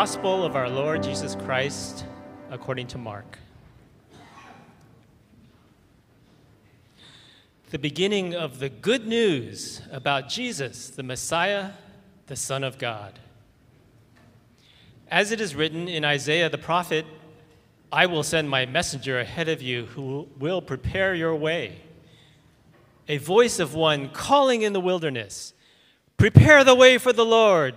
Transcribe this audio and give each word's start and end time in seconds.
Gospel 0.00 0.44
of 0.44 0.56
our 0.56 0.68
Lord 0.68 1.02
Jesus 1.02 1.34
Christ 1.34 2.04
according 2.50 2.86
to 2.88 2.98
Mark. 2.98 3.38
The 7.70 7.78
beginning 7.78 8.34
of 8.34 8.58
the 8.58 8.68
good 8.68 9.06
news 9.06 9.80
about 9.90 10.28
Jesus, 10.28 10.90
the 10.90 11.02
Messiah, 11.02 11.70
the 12.26 12.36
Son 12.36 12.62
of 12.62 12.76
God. 12.76 13.18
As 15.10 15.32
it 15.32 15.40
is 15.40 15.54
written 15.54 15.88
in 15.88 16.04
Isaiah 16.04 16.50
the 16.50 16.58
prophet, 16.58 17.06
I 17.90 18.04
will 18.04 18.22
send 18.22 18.50
my 18.50 18.66
messenger 18.66 19.18
ahead 19.18 19.48
of 19.48 19.62
you 19.62 19.86
who 19.86 20.28
will 20.38 20.60
prepare 20.60 21.14
your 21.14 21.34
way. 21.34 21.80
A 23.08 23.16
voice 23.16 23.58
of 23.58 23.72
one 23.72 24.10
calling 24.10 24.60
in 24.60 24.74
the 24.74 24.78
wilderness, 24.78 25.54
Prepare 26.18 26.64
the 26.64 26.74
way 26.74 26.98
for 26.98 27.14
the 27.14 27.24
Lord, 27.24 27.76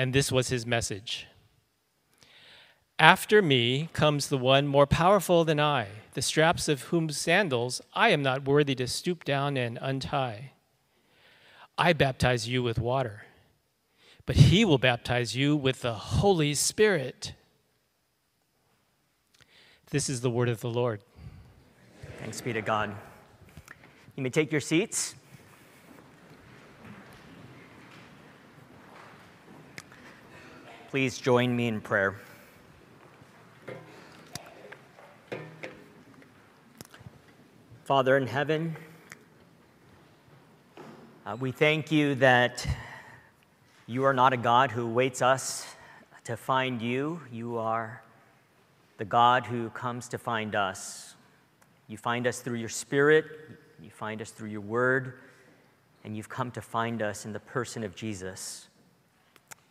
And 0.00 0.14
this 0.14 0.32
was 0.32 0.48
his 0.48 0.64
message 0.64 1.26
After 2.98 3.42
me 3.42 3.90
comes 3.92 4.28
the 4.28 4.38
one 4.38 4.66
more 4.66 4.86
powerful 4.86 5.44
than 5.44 5.60
I, 5.60 5.88
the 6.14 6.22
straps 6.22 6.68
of 6.68 6.84
whose 6.84 7.18
sandals 7.18 7.82
I 7.92 8.08
am 8.08 8.22
not 8.22 8.46
worthy 8.46 8.74
to 8.76 8.86
stoop 8.86 9.24
down 9.24 9.58
and 9.58 9.78
untie. 9.78 10.52
I 11.76 11.92
baptize 11.92 12.48
you 12.48 12.62
with 12.62 12.78
water 12.78 13.26
but 14.24 14.36
he 14.36 14.64
will 14.64 14.78
baptize 14.78 15.36
you 15.36 15.54
with 15.54 15.82
the 15.82 15.92
Holy 15.92 16.54
Spirit. 16.54 17.34
This 19.90 20.08
is 20.08 20.22
the 20.22 20.30
word 20.30 20.48
of 20.48 20.60
the 20.60 20.70
Lord. 20.70 21.02
Thanks 22.20 22.40
be 22.40 22.54
to 22.54 22.62
God. 22.62 22.94
You 24.16 24.22
may 24.22 24.30
take 24.30 24.50
your 24.50 24.62
seats. 24.62 25.14
Please 30.90 31.18
join 31.18 31.54
me 31.54 31.68
in 31.68 31.80
prayer. 31.80 32.16
Father 37.84 38.16
in 38.16 38.26
heaven, 38.26 38.74
uh, 41.24 41.36
we 41.38 41.52
thank 41.52 41.92
you 41.92 42.16
that 42.16 42.66
you 43.86 44.02
are 44.02 44.12
not 44.12 44.32
a 44.32 44.36
God 44.36 44.72
who 44.72 44.88
waits 44.88 45.22
us 45.22 45.64
to 46.24 46.36
find 46.36 46.82
you. 46.82 47.20
You 47.30 47.58
are 47.58 48.02
the 48.98 49.04
God 49.04 49.46
who 49.46 49.70
comes 49.70 50.08
to 50.08 50.18
find 50.18 50.56
us. 50.56 51.14
You 51.86 51.98
find 51.98 52.26
us 52.26 52.40
through 52.40 52.58
your 52.58 52.68
Spirit, 52.68 53.26
you 53.80 53.90
find 53.90 54.20
us 54.20 54.32
through 54.32 54.48
your 54.48 54.60
Word, 54.60 55.20
and 56.02 56.16
you've 56.16 56.28
come 56.28 56.50
to 56.50 56.60
find 56.60 57.00
us 57.00 57.26
in 57.26 57.32
the 57.32 57.38
person 57.38 57.84
of 57.84 57.94
Jesus. 57.94 58.69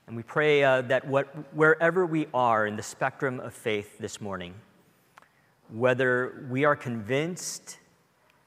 And 0.09 0.17
we 0.17 0.23
pray 0.23 0.63
uh, 0.63 0.81
that 0.81 1.05
what, 1.05 1.27
wherever 1.55 2.03
we 2.03 2.25
are 2.33 2.65
in 2.65 2.75
the 2.75 2.81
spectrum 2.81 3.39
of 3.39 3.53
faith 3.53 3.99
this 3.99 4.19
morning, 4.19 4.55
whether 5.71 6.47
we 6.49 6.65
are 6.65 6.75
convinced 6.75 7.77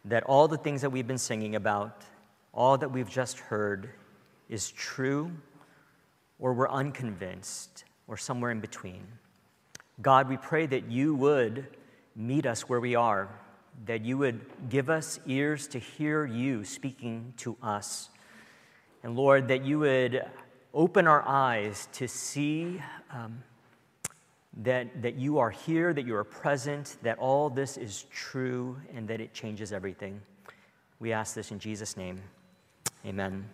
that 0.06 0.24
all 0.24 0.48
the 0.48 0.56
things 0.56 0.80
that 0.80 0.90
we've 0.90 1.06
been 1.06 1.18
singing 1.18 1.54
about, 1.54 2.02
all 2.52 2.76
that 2.78 2.90
we've 2.90 3.08
just 3.08 3.38
heard, 3.38 3.90
is 4.48 4.72
true 4.72 5.30
or 6.40 6.52
we're 6.52 6.68
unconvinced, 6.68 7.84
or 8.08 8.16
somewhere 8.16 8.50
in 8.50 8.58
between. 8.58 9.06
God, 10.00 10.28
we 10.28 10.38
pray 10.38 10.66
that 10.66 10.90
you 10.90 11.14
would 11.14 11.68
meet 12.16 12.44
us 12.44 12.68
where 12.68 12.80
we 12.80 12.96
are, 12.96 13.28
that 13.86 14.04
you 14.04 14.18
would 14.18 14.40
give 14.68 14.90
us 14.90 15.20
ears 15.28 15.68
to 15.68 15.78
hear 15.78 16.26
you 16.26 16.64
speaking 16.64 17.34
to 17.36 17.56
us. 17.62 18.08
And 19.04 19.14
Lord, 19.14 19.46
that 19.46 19.64
you 19.64 19.78
would 19.78 20.24
open 20.74 21.06
our 21.06 21.22
eyes 21.26 21.88
to 21.92 22.08
see 22.08 22.80
um, 23.10 23.42
that, 24.62 25.02
that 25.02 25.16
you 25.16 25.38
are 25.38 25.50
here, 25.50 25.92
that 25.92 26.06
you 26.06 26.14
are 26.16 26.24
present, 26.24 26.96
that 27.02 27.18
all 27.18 27.50
this 27.50 27.76
is 27.76 28.06
true, 28.10 28.76
and 28.94 29.06
that 29.08 29.20
it 29.20 29.34
changes 29.34 29.72
everything. 29.72 30.20
We 30.98 31.12
ask 31.12 31.34
this 31.34 31.50
in 31.50 31.58
Jesus' 31.58 31.96
name. 31.96 32.20
Amen. 33.04 33.44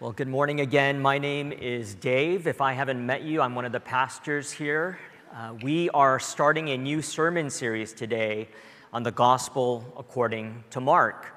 Well, 0.00 0.12
good 0.12 0.28
morning 0.28 0.60
again. 0.60 1.00
My 1.00 1.18
name 1.18 1.52
is 1.52 1.94
Dave. 1.94 2.46
If 2.46 2.60
I 2.60 2.72
haven't 2.72 3.04
met 3.04 3.22
you, 3.22 3.40
I'm 3.40 3.54
one 3.54 3.64
of 3.64 3.72
the 3.72 3.80
pastors 3.80 4.50
here. 4.50 4.98
Uh, 5.32 5.54
we 5.62 5.90
are 5.90 6.18
starting 6.18 6.70
a 6.70 6.78
new 6.78 7.02
sermon 7.02 7.50
series 7.50 7.92
today 7.92 8.48
on 8.92 9.02
the 9.02 9.10
gospel 9.10 9.84
according 9.96 10.64
to 10.70 10.80
Mark. 10.80 11.36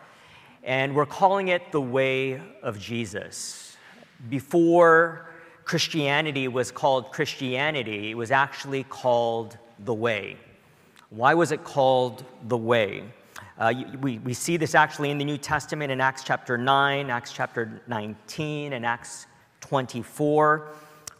And 0.64 0.96
we're 0.96 1.06
calling 1.06 1.50
it 1.50 1.72
The 1.72 1.82
Way 1.82 2.42
of 2.62 2.80
Jesus. 2.80 3.67
Before 4.30 5.28
Christianity 5.64 6.48
was 6.48 6.72
called 6.72 7.12
Christianity, 7.12 8.12
it 8.12 8.16
was 8.16 8.32
actually 8.32 8.84
called 8.84 9.58
The 9.80 9.94
Way. 9.94 10.38
Why 11.10 11.34
was 11.34 11.52
it 11.52 11.64
called 11.64 12.24
The 12.48 12.58
Way? 12.58 13.04
Uh, 13.58 13.74
we, 14.02 14.20
we 14.20 14.34
see 14.34 14.58
this 14.58 14.76
actually 14.76 15.10
in 15.10 15.18
the 15.18 15.26
New 15.26 15.38
Testament 15.38 15.92
in 15.92 16.00
Acts 16.00 16.24
chapter 16.24 16.58
9, 16.58 17.10
Acts 17.10 17.34
chapter 17.34 17.82
19, 17.88 18.74
and 18.74 18.86
Acts 18.86 19.28
24. 19.62 20.68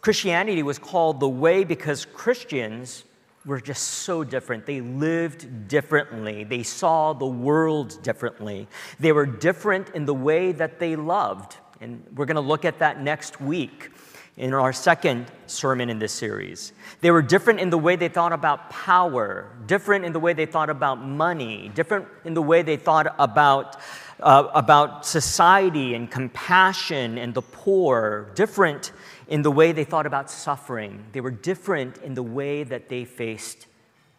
Christianity 0.00 0.62
was 0.62 0.78
called 0.78 1.20
the 1.20 1.28
way 1.28 1.64
because 1.64 2.04
Christians 2.04 3.04
were 3.44 3.60
just 3.60 3.82
so 3.82 4.22
different. 4.22 4.66
They 4.66 4.80
lived 4.80 5.68
differently. 5.68 6.44
They 6.44 6.62
saw 6.62 7.12
the 7.12 7.26
world 7.26 8.02
differently. 8.02 8.68
They 9.00 9.12
were 9.12 9.26
different 9.26 9.90
in 9.90 10.04
the 10.04 10.14
way 10.14 10.52
that 10.52 10.78
they 10.78 10.96
loved. 10.96 11.56
And 11.80 12.04
we're 12.14 12.26
going 12.26 12.36
to 12.36 12.40
look 12.40 12.64
at 12.64 12.78
that 12.80 13.00
next 13.00 13.40
week 13.40 13.90
in 14.36 14.54
our 14.54 14.72
second 14.72 15.26
sermon 15.46 15.90
in 15.90 15.98
this 15.98 16.12
series. 16.12 16.72
They 17.00 17.10
were 17.10 17.22
different 17.22 17.58
in 17.58 17.70
the 17.70 17.78
way 17.78 17.96
they 17.96 18.08
thought 18.08 18.32
about 18.32 18.70
power, 18.70 19.50
different 19.66 20.04
in 20.04 20.12
the 20.12 20.20
way 20.20 20.32
they 20.32 20.46
thought 20.46 20.70
about 20.70 21.04
money, 21.04 21.70
different 21.74 22.06
in 22.24 22.34
the 22.34 22.42
way 22.42 22.62
they 22.62 22.76
thought 22.76 23.14
about, 23.18 23.76
uh, 24.20 24.48
about 24.54 25.04
society 25.04 25.94
and 25.94 26.08
compassion 26.08 27.18
and 27.18 27.34
the 27.34 27.42
poor, 27.42 28.30
different 28.36 28.92
in 29.26 29.42
the 29.42 29.50
way 29.50 29.72
they 29.72 29.84
thought 29.84 30.06
about 30.06 30.30
suffering. 30.30 31.04
They 31.12 31.20
were 31.20 31.32
different 31.32 31.98
in 31.98 32.14
the 32.14 32.22
way 32.22 32.62
that 32.62 32.88
they 32.88 33.04
faced 33.04 33.66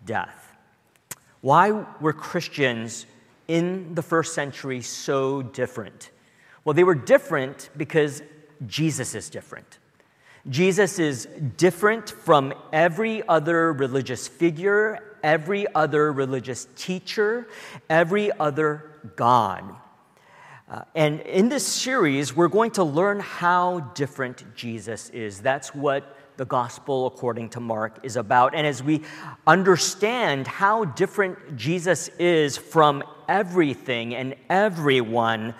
death. 0.05 0.53
Why 1.41 1.71
were 2.01 2.13
Christians 2.13 3.05
in 3.47 3.95
the 3.95 4.01
first 4.01 4.33
century 4.33 4.81
so 4.81 5.41
different? 5.41 6.11
Well, 6.63 6.73
they 6.73 6.83
were 6.83 6.95
different 6.95 7.69
because 7.77 8.21
Jesus 8.67 9.15
is 9.15 9.29
different. 9.29 9.79
Jesus 10.49 10.99
is 10.99 11.27
different 11.57 12.09
from 12.09 12.53
every 12.71 13.27
other 13.27 13.73
religious 13.73 14.27
figure, 14.27 15.17
every 15.23 15.67
other 15.73 16.11
religious 16.11 16.67
teacher, 16.75 17.47
every 17.89 18.31
other 18.31 18.99
God. 19.15 19.75
Uh, 20.69 20.83
and 20.95 21.21
in 21.21 21.49
this 21.49 21.65
series, 21.65 22.35
we're 22.35 22.47
going 22.47 22.71
to 22.71 22.83
learn 22.83 23.19
how 23.19 23.79
different 23.95 24.43
Jesus 24.55 25.09
is. 25.09 25.39
That's 25.41 25.73
what 25.73 26.15
the 26.37 26.45
gospel 26.45 27.07
according 27.07 27.49
to 27.49 27.59
Mark 27.59 27.99
is 28.03 28.15
about. 28.15 28.55
And 28.55 28.65
as 28.65 28.81
we 28.81 29.01
understand 29.45 30.47
how 30.47 30.85
different 30.85 31.57
Jesus 31.57 32.07
is 32.19 32.55
from 32.55 33.03
everything 33.27 34.15
and 34.15 34.35
everyone, 34.49 35.53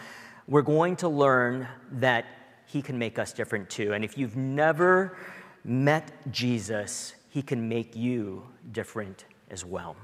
we're 0.49 0.63
going 0.63 0.95
to 0.95 1.07
learn 1.07 1.67
that 1.91 2.25
he 2.65 2.81
can 2.81 2.97
make 2.97 3.19
us 3.19 3.31
different 3.33 3.69
too. 3.69 3.93
And 3.93 4.03
if 4.03 4.17
you've 4.17 4.35
never 4.35 5.15
met 5.63 6.11
Jesus, 6.31 7.13
he 7.29 7.43
can 7.43 7.69
make 7.69 7.95
you 7.95 8.43
different 8.71 9.25
as 9.51 9.63
well. 9.63 9.95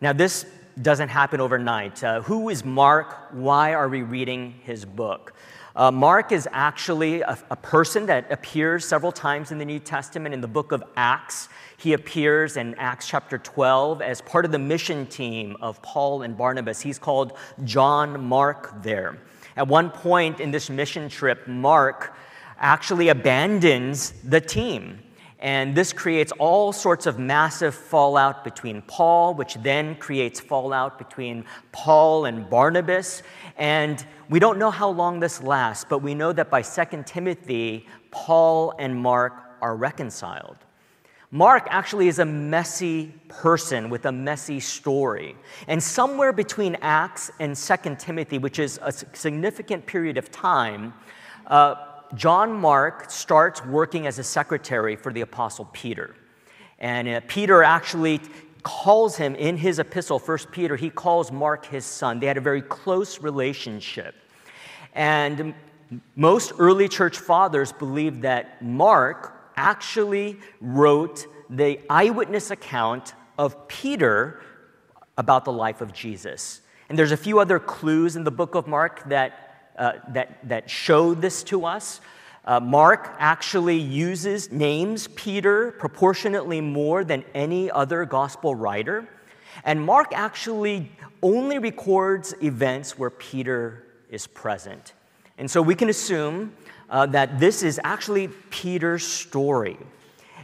Now, 0.00 0.12
this 0.12 0.46
doesn't 0.82 1.10
happen 1.10 1.40
overnight. 1.40 2.02
Uh, 2.02 2.22
who 2.22 2.48
is 2.48 2.64
Mark? 2.64 3.28
Why 3.32 3.74
are 3.74 3.88
we 3.88 4.02
reading 4.02 4.54
his 4.64 4.84
book? 4.84 5.34
Uh, 5.76 5.90
Mark 5.90 6.32
is 6.32 6.48
actually 6.50 7.20
a, 7.20 7.38
a, 7.50 7.56
person 7.56 8.06
that 8.06 8.30
appears 8.32 8.84
several 8.84 9.12
times 9.12 9.52
in 9.52 9.58
the 9.58 9.64
New 9.64 9.78
Testament 9.78 10.34
in 10.34 10.40
the 10.40 10.48
book 10.48 10.72
of 10.72 10.82
Acts. 10.96 11.48
He 11.76 11.92
appears 11.92 12.56
in 12.56 12.74
Acts 12.74 13.06
chapter 13.06 13.38
12 13.38 14.02
as 14.02 14.20
part 14.20 14.44
of 14.44 14.50
the 14.50 14.58
mission 14.58 15.06
team 15.06 15.56
of 15.60 15.80
Paul 15.80 16.22
and 16.22 16.36
Barnabas. 16.36 16.80
He's 16.80 16.98
called 16.98 17.34
John 17.62 18.24
Mark 18.24 18.82
there. 18.82 19.18
At 19.56 19.68
one 19.68 19.90
point 19.90 20.40
in 20.40 20.50
this 20.50 20.70
mission 20.70 21.08
trip, 21.08 21.46
Mark 21.46 22.16
actually 22.58 23.08
abandons 23.08 24.12
the 24.24 24.40
team. 24.40 24.98
And 25.40 25.74
this 25.74 25.92
creates 25.94 26.32
all 26.38 26.70
sorts 26.70 27.06
of 27.06 27.18
massive 27.18 27.74
fallout 27.74 28.44
between 28.44 28.82
Paul, 28.82 29.34
which 29.34 29.54
then 29.54 29.96
creates 29.96 30.38
fallout 30.38 30.98
between 30.98 31.46
Paul 31.72 32.26
and 32.26 32.48
Barnabas. 32.48 33.22
And 33.56 34.04
we 34.28 34.38
don't 34.38 34.58
know 34.58 34.70
how 34.70 34.90
long 34.90 35.18
this 35.18 35.42
lasts, 35.42 35.86
but 35.88 36.00
we 36.00 36.14
know 36.14 36.32
that 36.34 36.50
by 36.50 36.60
2 36.60 37.04
Timothy, 37.06 37.86
Paul 38.10 38.74
and 38.78 38.94
Mark 38.94 39.32
are 39.62 39.74
reconciled. 39.76 40.58
Mark 41.32 41.68
actually 41.70 42.08
is 42.08 42.18
a 42.18 42.24
messy 42.24 43.14
person 43.28 43.88
with 43.88 44.04
a 44.06 44.12
messy 44.12 44.60
story. 44.60 45.36
And 45.68 45.80
somewhere 45.80 46.32
between 46.32 46.76
Acts 46.82 47.30
and 47.38 47.56
2 47.56 47.96
Timothy, 47.98 48.38
which 48.38 48.58
is 48.58 48.80
a 48.82 48.92
significant 48.92 49.86
period 49.86 50.18
of 50.18 50.30
time, 50.32 50.92
uh, 51.46 51.76
John 52.14 52.52
Mark 52.52 53.10
starts 53.10 53.64
working 53.64 54.06
as 54.06 54.18
a 54.18 54.24
secretary 54.24 54.96
for 54.96 55.12
the 55.12 55.20
Apostle 55.20 55.68
Peter. 55.72 56.14
And 56.78 57.08
uh, 57.08 57.20
Peter 57.28 57.62
actually 57.62 58.20
calls 58.62 59.16
him 59.16 59.34
in 59.36 59.56
his 59.56 59.78
epistle, 59.78 60.18
First 60.18 60.50
Peter, 60.50 60.76
he 60.76 60.90
calls 60.90 61.30
Mark 61.30 61.66
his 61.66 61.84
son. 61.84 62.20
They 62.20 62.26
had 62.26 62.36
a 62.36 62.42
very 62.42 62.62
close 62.62 63.20
relationship. 63.20 64.14
And 64.94 65.54
most 66.16 66.52
early 66.58 66.88
church 66.88 67.18
fathers 67.18 67.72
believe 67.72 68.22
that 68.22 68.62
Mark 68.62 69.52
actually 69.56 70.38
wrote 70.60 71.26
the 71.48 71.80
eyewitness 71.88 72.50
account 72.50 73.14
of 73.38 73.68
Peter 73.68 74.40
about 75.16 75.44
the 75.44 75.52
life 75.52 75.80
of 75.80 75.92
Jesus. 75.92 76.62
And 76.88 76.98
there's 76.98 77.12
a 77.12 77.16
few 77.16 77.38
other 77.38 77.58
clues 77.58 78.16
in 78.16 78.24
the 78.24 78.30
book 78.30 78.54
of 78.54 78.66
Mark 78.66 79.08
that 79.08 79.49
uh, 79.80 79.94
that, 80.08 80.46
that 80.46 80.70
show 80.70 81.14
this 81.14 81.42
to 81.42 81.64
us. 81.64 82.00
Uh, 82.44 82.60
Mark 82.60 83.14
actually 83.18 83.78
uses, 83.78 84.52
names 84.52 85.08
Peter 85.08 85.72
proportionately 85.72 86.60
more 86.60 87.02
than 87.02 87.24
any 87.34 87.70
other 87.70 88.04
gospel 88.04 88.54
writer. 88.54 89.08
And 89.64 89.82
Mark 89.84 90.12
actually 90.12 90.92
only 91.22 91.58
records 91.58 92.34
events 92.42 92.98
where 92.98 93.10
Peter 93.10 93.86
is 94.10 94.26
present. 94.26 94.92
And 95.38 95.50
so 95.50 95.60
we 95.62 95.74
can 95.74 95.88
assume 95.88 96.52
uh, 96.88 97.06
that 97.06 97.38
this 97.40 97.62
is 97.62 97.80
actually 97.82 98.28
Peter's 98.50 99.06
story. 99.06 99.78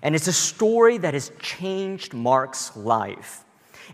And 0.03 0.15
it's 0.15 0.29
a 0.29 0.33
story 0.33 0.99
that 0.99 1.15
has 1.15 1.31
changed 1.41 2.15
Mark's 2.15 2.77
life. 2.77 3.45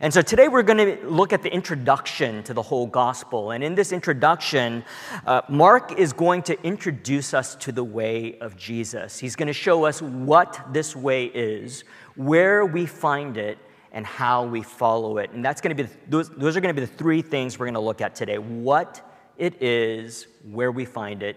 And 0.01 0.13
so 0.13 0.23
today 0.23 0.49
we're 0.49 0.63
going 0.63 0.79
to 0.79 1.07
look 1.07 1.33
at 1.33 1.43
the 1.43 1.53
introduction 1.53 2.43
to 2.45 2.55
the 2.55 2.63
whole 2.63 2.87
gospel. 2.87 3.51
And 3.51 3.63
in 3.63 3.75
this 3.75 3.93
introduction, 3.93 4.85
uh, 5.27 5.43
Mark 5.49 5.99
is 5.99 6.13
going 6.13 6.43
to 6.45 6.61
introduce 6.63 7.35
us 7.35 7.55
to 7.57 7.73
the 7.73 7.85
way 7.85 8.39
of 8.41 8.57
Jesus. 8.57 9.19
He's 9.19 9.37
going 9.37 9.49
to 9.49 9.53
show 9.53 9.85
us 9.85 10.01
what 10.01 10.61
this 10.73 10.97
way 10.97 11.27
is, 11.27 11.85
where 12.17 12.65
we 12.65 12.87
find 12.87 13.37
it, 13.37 13.59
and 13.93 14.07
how 14.07 14.47
we 14.47 14.63
follow 14.63 15.19
it. 15.19 15.31
And 15.33 15.45
that's 15.45 15.61
going 15.61 15.77
to 15.77 15.85
be 15.85 15.91
those, 16.09 16.31
those 16.31 16.57
are 16.57 16.63
going 16.63 16.75
to 16.75 16.81
be 16.81 16.87
the 16.87 16.93
three 16.95 17.21
things 17.21 17.59
we're 17.59 17.67
going 17.67 17.75
to 17.75 17.81
look 17.81 18.01
at 18.01 18.15
today: 18.15 18.39
what 18.39 19.07
it 19.37 19.63
is, 19.63 20.27
where 20.51 20.73
we 20.73 20.87
find 20.87 21.23
it, 21.23 21.37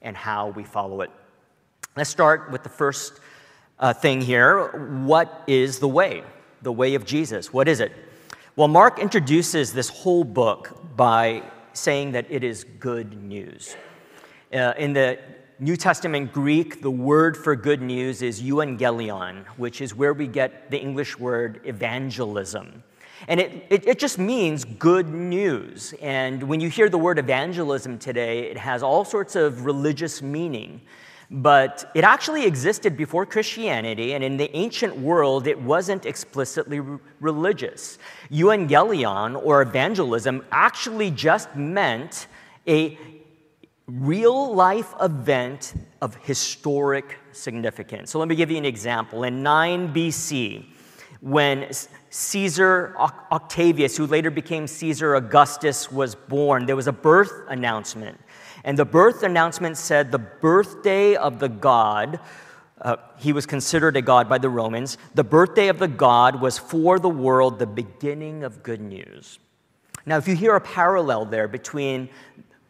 and 0.00 0.16
how 0.16 0.48
we 0.48 0.64
follow 0.64 1.02
it. 1.02 1.10
Let's 1.96 2.08
start 2.08 2.50
with 2.50 2.62
the 2.62 2.70
first 2.70 3.20
uh, 3.78 3.92
thing 3.92 4.22
here. 4.22 4.68
What 5.04 5.44
is 5.46 5.78
the 5.78 5.88
way? 5.88 6.24
The 6.64 6.72
way 6.72 6.94
of 6.94 7.04
Jesus. 7.04 7.52
What 7.52 7.68
is 7.68 7.80
it? 7.80 7.92
Well, 8.56 8.68
Mark 8.68 8.98
introduces 8.98 9.72
this 9.72 9.88
whole 9.88 10.24
book 10.24 10.96
by 10.96 11.42
saying 11.72 12.12
that 12.12 12.26
it 12.30 12.42
is 12.42 12.64
good 12.64 13.22
news. 13.22 13.76
Uh, 14.52 14.72
in 14.78 14.92
the 14.92 15.18
New 15.60 15.76
Testament 15.76 16.32
Greek, 16.32 16.80
the 16.80 16.90
word 16.90 17.36
for 17.36 17.54
good 17.54 17.82
news 17.82 18.22
is 18.22 18.42
euangelion, 18.42 19.44
which 19.56 19.80
is 19.80 19.94
where 19.94 20.12
we 20.12 20.26
get 20.26 20.70
the 20.70 20.80
English 20.80 21.18
word 21.18 21.60
evangelism. 21.64 22.82
And 23.28 23.40
it, 23.40 23.66
it, 23.70 23.86
it, 23.86 23.98
just 23.98 24.18
means 24.18 24.64
good 24.64 25.08
news. 25.08 25.94
And 26.02 26.42
when 26.42 26.60
you 26.60 26.68
hear 26.68 26.88
the 26.88 26.98
word 26.98 27.18
evangelism 27.18 27.98
today, 27.98 28.50
it 28.50 28.58
has 28.58 28.82
all 28.82 29.04
sorts 29.04 29.36
of 29.36 29.64
religious 29.64 30.20
meaning. 30.20 30.80
But 31.30 31.90
it 31.94 32.04
actually 32.04 32.44
existed 32.44 32.96
before 32.96 33.26
Christianity, 33.26 34.14
and 34.14 34.22
in 34.22 34.36
the 34.36 34.54
ancient 34.56 34.96
world, 34.96 35.46
it 35.46 35.60
wasn't 35.60 36.06
explicitly 36.06 36.80
religious. 37.20 37.98
Evangelion, 38.30 39.42
or 39.42 39.62
evangelism, 39.62 40.44
actually 40.52 41.10
just 41.10 41.54
meant 41.56 42.26
a 42.68 42.98
real 43.86 44.54
life 44.54 44.94
event 45.00 45.74
of 46.00 46.14
historic 46.16 47.18
significance. 47.32 48.10
So 48.10 48.18
let 48.18 48.28
me 48.28 48.34
give 48.34 48.50
you 48.50 48.56
an 48.56 48.64
example. 48.64 49.24
In 49.24 49.42
9 49.42 49.92
BC, 49.92 50.64
when 51.20 51.70
Caesar 52.10 52.94
Octavius, 53.32 53.96
who 53.96 54.06
later 54.06 54.30
became 54.30 54.66
Caesar 54.66 55.14
Augustus, 55.16 55.90
was 55.90 56.14
born, 56.14 56.66
there 56.66 56.76
was 56.76 56.86
a 56.86 56.92
birth 56.92 57.32
announcement. 57.48 58.20
And 58.64 58.78
the 58.78 58.86
birth 58.86 59.22
announcement 59.22 59.76
said 59.76 60.10
the 60.10 60.18
birthday 60.18 61.14
of 61.14 61.38
the 61.38 61.50
god, 61.50 62.18
uh, 62.80 62.96
he 63.18 63.32
was 63.32 63.44
considered 63.44 63.96
a 63.96 64.02
god 64.02 64.28
by 64.28 64.38
the 64.38 64.48
Romans, 64.48 64.96
the 65.14 65.22
birthday 65.22 65.68
of 65.68 65.78
the 65.78 65.88
god 65.88 66.40
was 66.40 66.58
for 66.58 66.98
the 66.98 67.08
world 67.08 67.58
the 67.58 67.66
beginning 67.66 68.42
of 68.42 68.62
good 68.62 68.80
news. 68.80 69.38
Now, 70.06 70.16
if 70.16 70.26
you 70.26 70.34
hear 70.34 70.56
a 70.56 70.60
parallel 70.60 71.26
there 71.26 71.46
between 71.46 72.08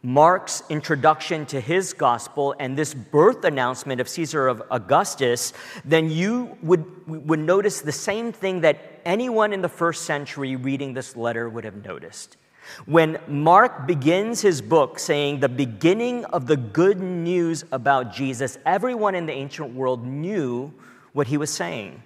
Mark's 0.05 0.61
introduction 0.69 1.45
to 1.47 1.59
his 1.59 1.91
gospel 1.91 2.53
and 2.59 2.77
this 2.77 2.93
birth 2.93 3.43
announcement 3.43 3.99
of 3.99 4.07
Caesar 4.07 4.47
of 4.47 4.61
Augustus, 4.69 5.51
then 5.83 6.11
you 6.11 6.57
would, 6.61 6.85
would 7.07 7.39
notice 7.39 7.81
the 7.81 7.91
same 7.91 8.31
thing 8.31 8.61
that 8.61 9.01
anyone 9.03 9.51
in 9.51 9.61
the 9.61 9.69
first 9.69 10.03
century 10.03 10.55
reading 10.55 10.93
this 10.93 11.15
letter 11.15 11.49
would 11.49 11.63
have 11.63 11.83
noticed. 11.83 12.37
When 12.85 13.19
Mark 13.27 13.87
begins 13.87 14.41
his 14.41 14.61
book 14.61 14.99
saying 14.99 15.39
the 15.39 15.49
beginning 15.49 16.25
of 16.25 16.47
the 16.47 16.57
good 16.57 16.99
news 16.99 17.63
about 17.71 18.13
Jesus, 18.13 18.57
everyone 18.65 19.15
in 19.15 19.25
the 19.25 19.33
ancient 19.33 19.73
world 19.73 20.05
knew 20.05 20.73
what 21.13 21.27
he 21.27 21.37
was 21.37 21.49
saying. 21.49 22.03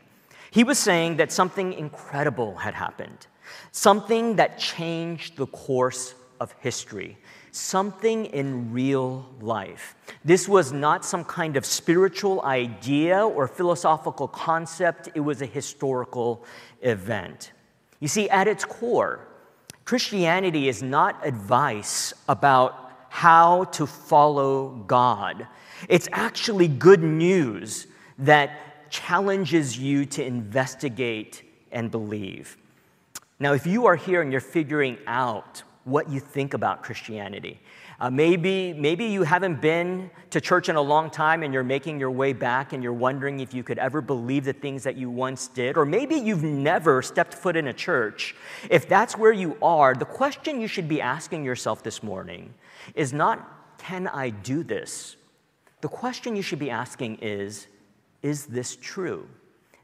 He 0.51 0.63
was 0.63 0.79
saying 0.79 1.17
that 1.17 1.31
something 1.31 1.73
incredible 1.73 2.55
had 2.55 2.73
happened, 2.73 3.27
something 3.71 4.35
that 4.37 4.57
changed 4.57 5.37
the 5.37 5.47
course 5.47 6.15
of 6.39 6.53
history, 6.59 7.17
something 7.51 8.25
in 8.25 8.71
real 8.71 9.25
life. 9.41 9.95
This 10.23 10.47
was 10.47 10.71
not 10.71 11.05
some 11.05 11.23
kind 11.23 11.57
of 11.57 11.65
spiritual 11.65 12.41
idea 12.43 13.25
or 13.25 13.47
philosophical 13.47 14.27
concept, 14.27 15.09
it 15.13 15.19
was 15.19 15.41
a 15.41 15.45
historical 15.45 16.43
event. 16.81 17.51
You 17.99 18.07
see, 18.07 18.29
at 18.29 18.47
its 18.47 18.65
core, 18.65 19.27
Christianity 19.89 20.67
is 20.67 20.84
not 20.84 21.25
advice 21.25 22.13
about 22.27 22.91
how 23.10 23.63
to 23.72 23.88
follow 23.88 24.84
God. 24.86 25.48
It's 25.88 26.08
actually 26.12 26.67
good 26.67 27.01
news 27.01 27.88
that 28.19 28.91
challenges 28.91 29.79
you 29.79 30.05
to 30.05 30.24
investigate 30.24 31.41
and 31.72 31.89
believe. 31.89 32.55
Now, 33.39 33.53
if 33.53 33.65
you 33.65 33.88
are 33.88 33.96
here 33.96 34.22
and 34.22 34.31
you're 34.31 34.41
figuring 34.41 35.00
out 35.08 35.63
what 35.86 36.08
you 36.08 36.19
think 36.19 36.53
about 36.53 36.84
Christianity, 36.84 37.60
uh, 37.99 38.09
maybe, 38.09 38.73
maybe 38.73 39.05
you 39.05 39.23
haven't 39.23 39.61
been 39.61 40.09
to 40.29 40.39
church 40.39 40.69
in 40.69 40.75
a 40.75 40.81
long 40.81 41.09
time 41.09 41.43
and 41.43 41.53
you're 41.53 41.63
making 41.63 41.99
your 41.99 42.11
way 42.11 42.31
back 42.31 42.71
and 42.71 42.81
you're 42.81 42.93
wondering 42.93 43.41
if 43.41 43.53
you 43.53 43.61
could 43.61 43.77
ever 43.77 44.01
believe 44.01 44.45
the 44.45 44.53
things 44.53 44.83
that 44.83 44.95
you 44.95 45.09
once 45.09 45.47
did. 45.47 45.75
Or 45.75 45.85
maybe 45.85 46.15
you've 46.15 46.43
never 46.43 47.01
stepped 47.01 47.33
foot 47.33 47.55
in 47.55 47.67
a 47.67 47.73
church. 47.73 48.35
If 48.69 48.87
that's 48.87 49.17
where 49.17 49.33
you 49.33 49.57
are, 49.61 49.93
the 49.93 50.05
question 50.05 50.61
you 50.61 50.67
should 50.67 50.87
be 50.87 51.01
asking 51.01 51.43
yourself 51.43 51.83
this 51.83 52.01
morning 52.01 52.53
is 52.95 53.11
not, 53.11 53.77
can 53.79 54.07
I 54.07 54.29
do 54.29 54.63
this? 54.63 55.17
The 55.81 55.89
question 55.89 56.35
you 56.35 56.41
should 56.41 56.59
be 56.59 56.69
asking 56.69 57.19
is, 57.21 57.67
is 58.21 58.45
this 58.45 58.75
true? 58.75 59.27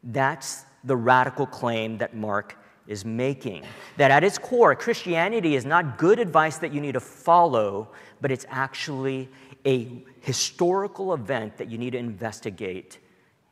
That's 0.03 0.65
the 0.83 0.95
radical 0.95 1.45
claim 1.45 1.97
that 1.97 2.15
Mark 2.15 2.57
is 2.87 3.05
making. 3.05 3.63
That 3.97 4.11
at 4.11 4.23
its 4.23 4.37
core, 4.37 4.75
Christianity 4.75 5.55
is 5.55 5.65
not 5.65 5.97
good 5.97 6.19
advice 6.19 6.57
that 6.59 6.73
you 6.73 6.81
need 6.81 6.93
to 6.93 6.99
follow, 6.99 7.89
but 8.21 8.31
it's 8.31 8.45
actually 8.49 9.29
a 9.65 10.03
historical 10.21 11.13
event 11.13 11.57
that 11.57 11.69
you 11.69 11.77
need 11.77 11.91
to 11.91 11.97
investigate 11.97 12.99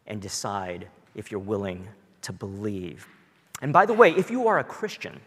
and 0.08 0.22
decide 0.22 0.88
if 1.16 1.32
you're 1.32 1.40
willing 1.40 1.88
to 2.22 2.32
believe. 2.32 3.08
And 3.62 3.74
by 3.74 3.86
the 3.86 3.94
way, 3.94 4.12
if 4.12 4.30
you 4.30 4.48
are 4.48 4.60
a 4.60 4.64
Christian, 4.64 5.20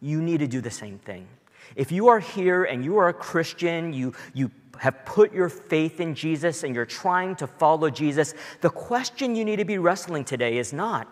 you 0.00 0.20
need 0.20 0.38
to 0.38 0.46
do 0.46 0.60
the 0.60 0.70
same 0.70 0.98
thing. 0.98 1.26
If 1.74 1.90
you 1.90 2.08
are 2.08 2.20
here 2.20 2.64
and 2.64 2.84
you 2.84 2.98
are 2.98 3.08
a 3.08 3.14
Christian, 3.14 3.92
you, 3.92 4.14
you 4.34 4.50
have 4.78 5.04
put 5.04 5.32
your 5.32 5.48
faith 5.48 6.00
in 6.00 6.14
Jesus 6.14 6.62
and 6.62 6.74
you're 6.74 6.84
trying 6.84 7.34
to 7.36 7.46
follow 7.46 7.90
Jesus, 7.90 8.34
the 8.60 8.70
question 8.70 9.34
you 9.34 9.44
need 9.44 9.56
to 9.56 9.64
be 9.64 9.78
wrestling 9.78 10.24
today 10.24 10.58
is 10.58 10.72
not, 10.72 11.08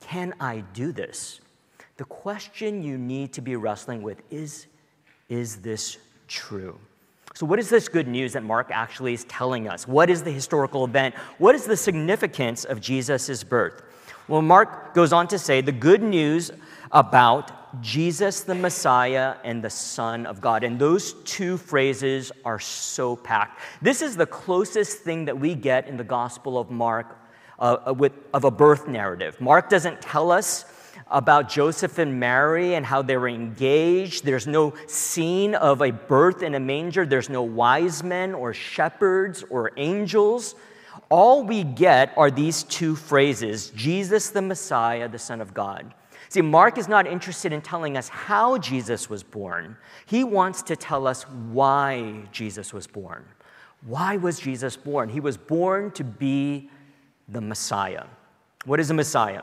can 0.00 0.34
I 0.40 0.64
do 0.72 0.92
this? 0.92 1.40
The 1.98 2.04
question 2.04 2.82
you 2.82 2.96
need 2.96 3.32
to 3.34 3.40
be 3.40 3.56
wrestling 3.56 4.02
with 4.02 4.22
is, 4.30 4.66
is 5.28 5.56
this 5.56 5.98
true? 6.28 6.78
So, 7.34 7.44
what 7.44 7.58
is 7.58 7.68
this 7.68 7.88
good 7.88 8.06
news 8.06 8.32
that 8.34 8.44
Mark 8.44 8.68
actually 8.70 9.14
is 9.14 9.24
telling 9.24 9.68
us? 9.68 9.86
What 9.86 10.08
is 10.08 10.22
the 10.22 10.30
historical 10.30 10.84
event? 10.84 11.16
What 11.38 11.56
is 11.56 11.64
the 11.66 11.76
significance 11.76 12.64
of 12.64 12.80
Jesus' 12.80 13.42
birth? 13.42 13.82
Well, 14.28 14.42
Mark 14.42 14.94
goes 14.94 15.12
on 15.12 15.26
to 15.28 15.38
say 15.38 15.60
the 15.60 15.72
good 15.72 16.02
news 16.02 16.52
about 16.92 17.82
Jesus 17.82 18.42
the 18.42 18.54
Messiah 18.54 19.34
and 19.42 19.62
the 19.62 19.70
Son 19.70 20.24
of 20.24 20.40
God. 20.40 20.62
And 20.62 20.78
those 20.78 21.14
two 21.24 21.56
phrases 21.56 22.30
are 22.44 22.60
so 22.60 23.16
packed. 23.16 23.60
This 23.82 24.02
is 24.02 24.16
the 24.16 24.26
closest 24.26 24.98
thing 24.98 25.24
that 25.24 25.38
we 25.38 25.54
get 25.54 25.88
in 25.88 25.96
the 25.96 26.04
Gospel 26.04 26.58
of 26.58 26.70
Mark 26.70 27.18
uh, 27.58 27.92
with, 27.96 28.12
of 28.32 28.44
a 28.44 28.50
birth 28.52 28.86
narrative. 28.86 29.40
Mark 29.40 29.68
doesn't 29.68 30.00
tell 30.00 30.30
us 30.30 30.64
about 31.10 31.48
Joseph 31.48 31.98
and 31.98 32.20
Mary 32.20 32.74
and 32.74 32.84
how 32.84 33.02
they 33.02 33.16
were 33.16 33.28
engaged. 33.28 34.24
There's 34.24 34.46
no 34.46 34.74
scene 34.86 35.54
of 35.54 35.80
a 35.82 35.90
birth 35.90 36.42
in 36.42 36.54
a 36.54 36.60
manger. 36.60 37.06
There's 37.06 37.28
no 37.28 37.42
wise 37.42 38.02
men 38.02 38.34
or 38.34 38.52
shepherds 38.52 39.44
or 39.50 39.72
angels. 39.76 40.54
All 41.08 41.44
we 41.44 41.64
get 41.64 42.12
are 42.16 42.30
these 42.30 42.64
two 42.64 42.94
phrases 42.94 43.70
Jesus 43.70 44.30
the 44.30 44.42
Messiah, 44.42 45.08
the 45.08 45.18
Son 45.18 45.40
of 45.40 45.54
God. 45.54 45.94
See, 46.30 46.42
Mark 46.42 46.76
is 46.76 46.88
not 46.88 47.06
interested 47.06 47.54
in 47.54 47.62
telling 47.62 47.96
us 47.96 48.08
how 48.10 48.58
Jesus 48.58 49.08
was 49.08 49.22
born. 49.22 49.78
He 50.04 50.24
wants 50.24 50.60
to 50.64 50.76
tell 50.76 51.06
us 51.06 51.22
why 51.22 52.22
Jesus 52.32 52.74
was 52.74 52.86
born. 52.86 53.24
Why 53.86 54.18
was 54.18 54.38
Jesus 54.38 54.76
born? 54.76 55.08
He 55.08 55.20
was 55.20 55.38
born 55.38 55.90
to 55.92 56.04
be 56.04 56.68
the 57.28 57.40
Messiah. 57.40 58.04
What 58.66 58.78
is 58.78 58.90
a 58.90 58.94
Messiah? 58.94 59.42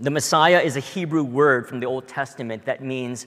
The 0.00 0.10
Messiah 0.12 0.60
is 0.60 0.76
a 0.76 0.80
Hebrew 0.80 1.24
word 1.24 1.68
from 1.68 1.80
the 1.80 1.86
Old 1.86 2.06
Testament 2.06 2.64
that 2.66 2.80
means 2.80 3.26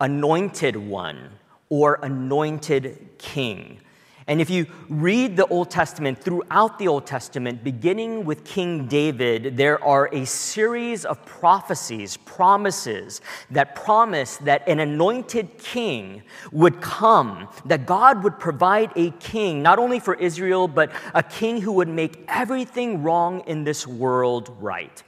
anointed 0.00 0.76
one 0.76 1.30
or 1.68 1.98
anointed 2.04 3.08
king. 3.18 3.80
And 4.28 4.40
if 4.40 4.48
you 4.48 4.66
read 4.88 5.36
the 5.36 5.46
Old 5.48 5.72
Testament, 5.72 6.22
throughout 6.22 6.78
the 6.78 6.86
Old 6.86 7.04
Testament, 7.04 7.64
beginning 7.64 8.24
with 8.24 8.44
King 8.44 8.86
David, 8.86 9.56
there 9.56 9.82
are 9.82 10.08
a 10.12 10.24
series 10.24 11.04
of 11.04 11.26
prophecies, 11.26 12.16
promises 12.18 13.20
that 13.50 13.74
promise 13.74 14.36
that 14.36 14.68
an 14.68 14.78
anointed 14.78 15.58
king 15.58 16.22
would 16.52 16.80
come, 16.80 17.48
that 17.64 17.86
God 17.86 18.22
would 18.22 18.38
provide 18.38 18.92
a 18.94 19.10
king, 19.10 19.64
not 19.64 19.80
only 19.80 19.98
for 19.98 20.14
Israel, 20.14 20.68
but 20.68 20.92
a 21.12 21.24
king 21.24 21.60
who 21.60 21.72
would 21.72 21.88
make 21.88 22.24
everything 22.28 23.02
wrong 23.02 23.40
in 23.48 23.64
this 23.64 23.84
world 23.84 24.56
right. 24.60 25.02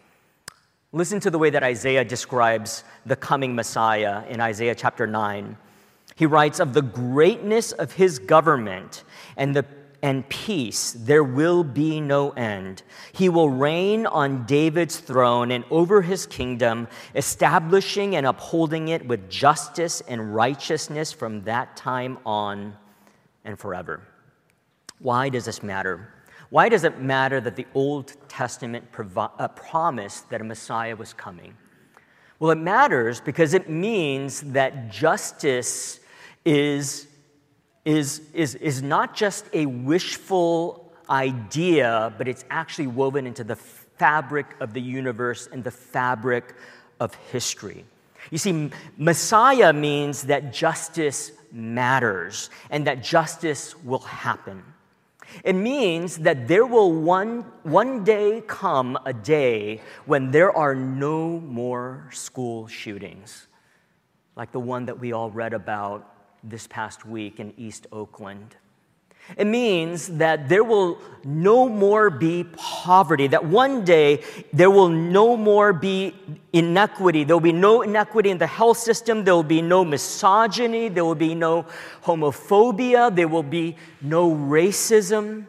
Listen 0.96 1.20
to 1.20 1.30
the 1.30 1.38
way 1.38 1.50
that 1.50 1.62
Isaiah 1.62 2.06
describes 2.06 2.82
the 3.04 3.16
coming 3.16 3.54
Messiah 3.54 4.26
in 4.30 4.40
Isaiah 4.40 4.74
chapter 4.74 5.06
9. 5.06 5.54
He 6.14 6.24
writes, 6.24 6.58
Of 6.58 6.72
the 6.72 6.80
greatness 6.80 7.72
of 7.72 7.92
his 7.92 8.18
government 8.18 9.04
and, 9.36 9.54
the, 9.54 9.66
and 10.00 10.26
peace, 10.30 10.96
there 10.98 11.22
will 11.22 11.64
be 11.64 12.00
no 12.00 12.30
end. 12.30 12.82
He 13.12 13.28
will 13.28 13.50
reign 13.50 14.06
on 14.06 14.46
David's 14.46 14.96
throne 14.96 15.50
and 15.50 15.66
over 15.70 16.00
his 16.00 16.24
kingdom, 16.24 16.88
establishing 17.14 18.16
and 18.16 18.26
upholding 18.26 18.88
it 18.88 19.06
with 19.06 19.28
justice 19.28 20.00
and 20.08 20.34
righteousness 20.34 21.12
from 21.12 21.42
that 21.42 21.76
time 21.76 22.16
on 22.24 22.74
and 23.44 23.58
forever. 23.58 24.00
Why 25.00 25.28
does 25.28 25.44
this 25.44 25.62
matter? 25.62 26.08
Why 26.56 26.70
does 26.70 26.84
it 26.84 27.02
matter 27.02 27.38
that 27.42 27.54
the 27.54 27.66
Old 27.75 28.14
Testament 28.30 28.90
provi- 28.90 29.34
uh, 29.38 29.48
promised 29.48 30.30
that 30.30 30.40
a 30.40 30.44
Messiah 30.44 30.96
was 30.96 31.12
coming? 31.12 31.54
Well, 32.38 32.50
it 32.50 32.56
matters 32.56 33.20
because 33.20 33.52
it 33.52 33.68
means 33.68 34.40
that 34.40 34.90
justice 34.90 36.00
is, 36.46 37.08
is, 37.84 38.22
is, 38.32 38.54
is 38.54 38.80
not 38.80 39.14
just 39.14 39.44
a 39.52 39.66
wishful 39.66 40.90
idea, 41.10 42.14
but 42.16 42.26
it's 42.26 42.46
actually 42.48 42.86
woven 42.86 43.26
into 43.26 43.44
the 43.44 43.56
fabric 43.56 44.46
of 44.58 44.72
the 44.72 44.80
universe 44.80 45.50
and 45.52 45.62
the 45.62 45.70
fabric 45.70 46.54
of 47.00 47.14
history. 47.32 47.84
You 48.30 48.38
see, 48.38 48.70
Messiah 48.96 49.75
means 49.75 50.22
that 50.22 50.54
justice 50.54 51.32
matters 51.52 52.48
and 52.70 52.86
that 52.86 53.02
justice 53.04 53.76
will 53.84 53.98
happen. 53.98 54.62
It 55.45 55.54
means 55.54 56.18
that 56.18 56.49
there 56.49 56.66
will 56.66 56.92
one, 56.92 57.45
one 57.62 58.04
day 58.04 58.42
come 58.47 58.99
a 59.04 59.12
day 59.12 59.80
when 60.04 60.30
there 60.30 60.56
are 60.56 60.75
no 60.75 61.40
more 61.40 62.09
school 62.12 62.66
shootings, 62.66 63.49
like 64.37 64.52
the 64.52 64.61
one 64.61 64.87
that 64.87 64.99
we 64.99 65.12
all 65.12 65.30
read 65.30 65.52
about 65.52 66.12
this 66.42 66.66
past 66.66 67.04
week 67.04 67.40
in 67.40 67.52
East 67.56 67.87
Oakland. 67.92 68.56
It 69.37 69.47
means 69.47 70.06
that 70.18 70.49
there 70.49 70.62
will 70.62 70.99
no 71.25 71.68
more 71.68 72.11
be 72.11 72.45
poverty, 72.56 73.26
that 73.28 73.45
one 73.45 73.85
day 73.85 74.23
there 74.52 74.71
will 74.71 74.88
no 74.88 75.37
more 75.37 75.73
be 75.73 76.14
inequity. 76.52 77.25
There 77.25 77.35
will 77.35 77.40
be 77.40 77.52
no 77.52 77.83
inequity 77.83 78.30
in 78.30 78.38
the 78.38 78.47
health 78.47 78.78
system. 78.78 79.25
There 79.25 79.35
will 79.35 79.42
be 79.42 79.62
no 79.62 79.85
misogyny. 79.85 80.88
There 80.88 81.04
will 81.04 81.16
be 81.16 81.35
no 81.35 81.66
homophobia. 82.04 83.14
There 83.14 83.28
will 83.28 83.42
be 83.42 83.76
no 84.00 84.30
racism. 84.30 85.47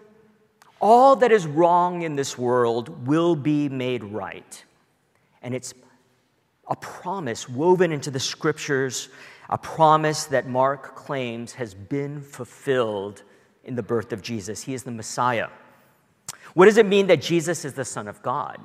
All 0.82 1.16
that 1.18 1.32
is 1.32 1.46
wrong 1.46 2.02
in 2.02 2.16
this 2.16 2.38
world 2.38 3.08
will 3.08 3.36
be 3.36 3.70
made 3.70 4.04
right. 4.04 4.64
And 5.44 5.54
it's 5.54 5.74
a 6.68 6.76
promise 6.76 7.48
woven 7.48 7.92
into 7.92 8.12
the 8.12 8.20
scriptures 8.20 9.10
a 9.50 9.58
promise 9.58 10.26
that 10.26 10.48
Mark 10.48 10.96
claims 10.96 11.54
has 11.54 11.74
been 11.74 12.22
fulfilled 12.22 13.24
in 13.68 13.76
the 13.76 13.84
birth 13.84 14.12
of 14.14 14.22
Jesus. 14.22 14.64
He 14.64 14.74
is 14.74 14.84
the 14.84 14.92
Messiah. 14.92 15.50
What 16.54 16.66
does 16.66 16.78
it 16.78 16.86
mean 16.86 17.08
that 17.08 17.22
Jesus 17.22 17.66
is 17.66 17.74
the 17.74 17.86
Son 17.86 18.08
of 18.08 18.22
God? 18.22 18.60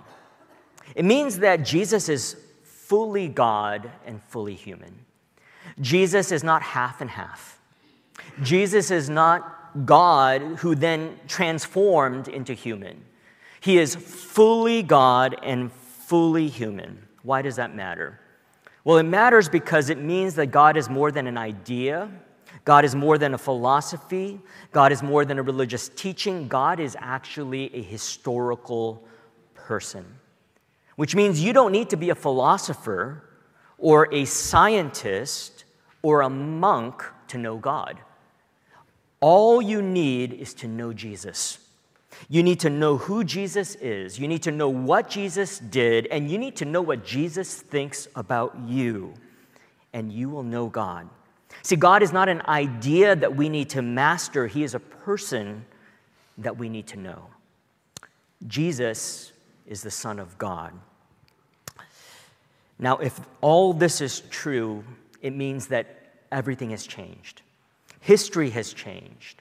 It 0.94 1.04
means 1.04 1.38
that 1.40 1.64
Jesus 1.64 2.08
is 2.08 2.36
fully 2.62 3.28
God 3.28 3.90
and 4.06 4.22
fully 4.22 4.54
human. 4.54 4.94
Jesus 5.80 6.32
is 6.32 6.42
not 6.42 6.62
half 6.62 7.00
and 7.00 7.10
half. 7.10 7.60
Jesus 8.42 8.90
is 8.90 9.08
not 9.08 9.86
God 9.86 10.42
who 10.58 10.74
then 10.74 11.18
transformed 11.28 12.28
into 12.28 12.52
human. 12.54 13.02
He 13.60 13.78
is 13.78 13.94
fully 13.94 14.82
God 14.82 15.36
and 15.42 15.72
fully 15.72 16.48
human. 16.48 17.06
Why 17.22 17.42
does 17.42 17.56
that 17.56 17.74
matter? 17.74 18.20
Well, 18.84 18.98
it 18.98 19.04
matters 19.04 19.48
because 19.48 19.88
it 19.88 19.98
means 19.98 20.34
that 20.34 20.46
God 20.46 20.76
is 20.76 20.90
more 20.90 21.12
than 21.12 21.26
an 21.26 21.38
idea, 21.38 22.10
God 22.64 22.84
is 22.84 22.94
more 22.94 23.18
than 23.18 23.34
a 23.34 23.38
philosophy, 23.38 24.40
God 24.70 24.92
is 24.92 25.02
more 25.02 25.24
than 25.24 25.38
a 25.38 25.42
religious 25.42 25.88
teaching. 25.88 26.48
God 26.48 26.78
is 26.78 26.96
actually 27.00 27.74
a 27.74 27.82
historical 27.82 29.02
person, 29.54 30.04
which 30.96 31.14
means 31.14 31.42
you 31.42 31.52
don't 31.52 31.72
need 31.72 31.90
to 31.90 31.96
be 31.96 32.10
a 32.10 32.14
philosopher 32.14 33.24
or 33.78 34.08
a 34.12 34.24
scientist 34.24 35.64
or 36.02 36.22
a 36.22 36.30
monk 36.30 37.02
to 37.28 37.38
know 37.38 37.56
God. 37.56 37.98
All 39.20 39.62
you 39.62 39.82
need 39.82 40.32
is 40.32 40.54
to 40.54 40.68
know 40.68 40.92
Jesus. 40.92 41.58
You 42.28 42.42
need 42.42 42.60
to 42.60 42.70
know 42.70 42.96
who 42.96 43.24
Jesus 43.24 43.74
is. 43.76 44.18
You 44.18 44.28
need 44.28 44.42
to 44.42 44.50
know 44.50 44.68
what 44.68 45.08
Jesus 45.08 45.58
did, 45.58 46.06
and 46.06 46.30
you 46.30 46.38
need 46.38 46.56
to 46.56 46.64
know 46.64 46.82
what 46.82 47.04
Jesus 47.04 47.60
thinks 47.60 48.06
about 48.14 48.56
you, 48.66 49.14
and 49.92 50.12
you 50.12 50.28
will 50.28 50.42
know 50.42 50.66
God. 50.66 51.08
See, 51.62 51.76
God 51.76 52.02
is 52.02 52.12
not 52.12 52.28
an 52.28 52.42
idea 52.48 53.14
that 53.14 53.36
we 53.36 53.48
need 53.48 53.70
to 53.70 53.82
master, 53.82 54.46
He 54.46 54.64
is 54.64 54.74
a 54.74 54.80
person 54.80 55.64
that 56.38 56.56
we 56.56 56.68
need 56.68 56.86
to 56.88 56.98
know. 56.98 57.26
Jesus 58.46 59.32
is 59.66 59.82
the 59.82 59.90
Son 59.90 60.18
of 60.18 60.38
God. 60.38 60.72
Now, 62.78 62.96
if 62.98 63.20
all 63.40 63.72
this 63.72 64.00
is 64.00 64.22
true, 64.30 64.82
it 65.20 65.34
means 65.34 65.68
that 65.68 65.86
everything 66.32 66.70
has 66.70 66.86
changed. 66.86 67.42
History 68.00 68.50
has 68.50 68.72
changed. 68.72 69.40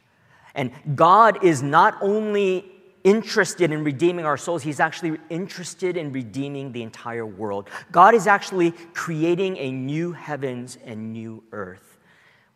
And 0.54 0.72
God 0.96 1.44
is 1.44 1.64
not 1.64 1.98
only 2.02 2.66
interested 3.04 3.72
in 3.72 3.84
redeeming 3.84 4.26
our 4.26 4.38
souls, 4.38 4.62
He's 4.62 4.80
actually 4.80 5.18
interested 5.30 5.98
in 5.98 6.12
redeeming 6.12 6.72
the 6.72 6.84
entire 6.84 7.26
world. 7.26 7.70
God 7.92 8.14
is 8.14 8.28
actually 8.28 8.72
creating 8.94 9.58
a 9.58 9.72
new 9.72 10.12
heavens 10.12 10.78
and 10.86 11.12
new 11.12 11.44
earth, 11.52 11.91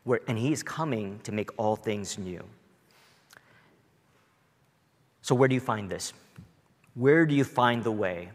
where, 0.06 0.22
and 0.28 0.40
is 0.40 0.64
coming 0.64 1.20
to 1.24 1.32
make 1.32 1.50
all 1.58 1.76
things 1.76 2.18
new. 2.18 2.42
So, 5.22 5.36
where 5.36 5.50
do 5.50 5.56
you 5.56 5.62
find 5.62 5.90
this? 5.90 6.14
Where 6.94 7.26
do 7.26 7.36
you 7.36 7.44
find 7.44 7.84
the 7.84 7.92
way? 7.92 8.30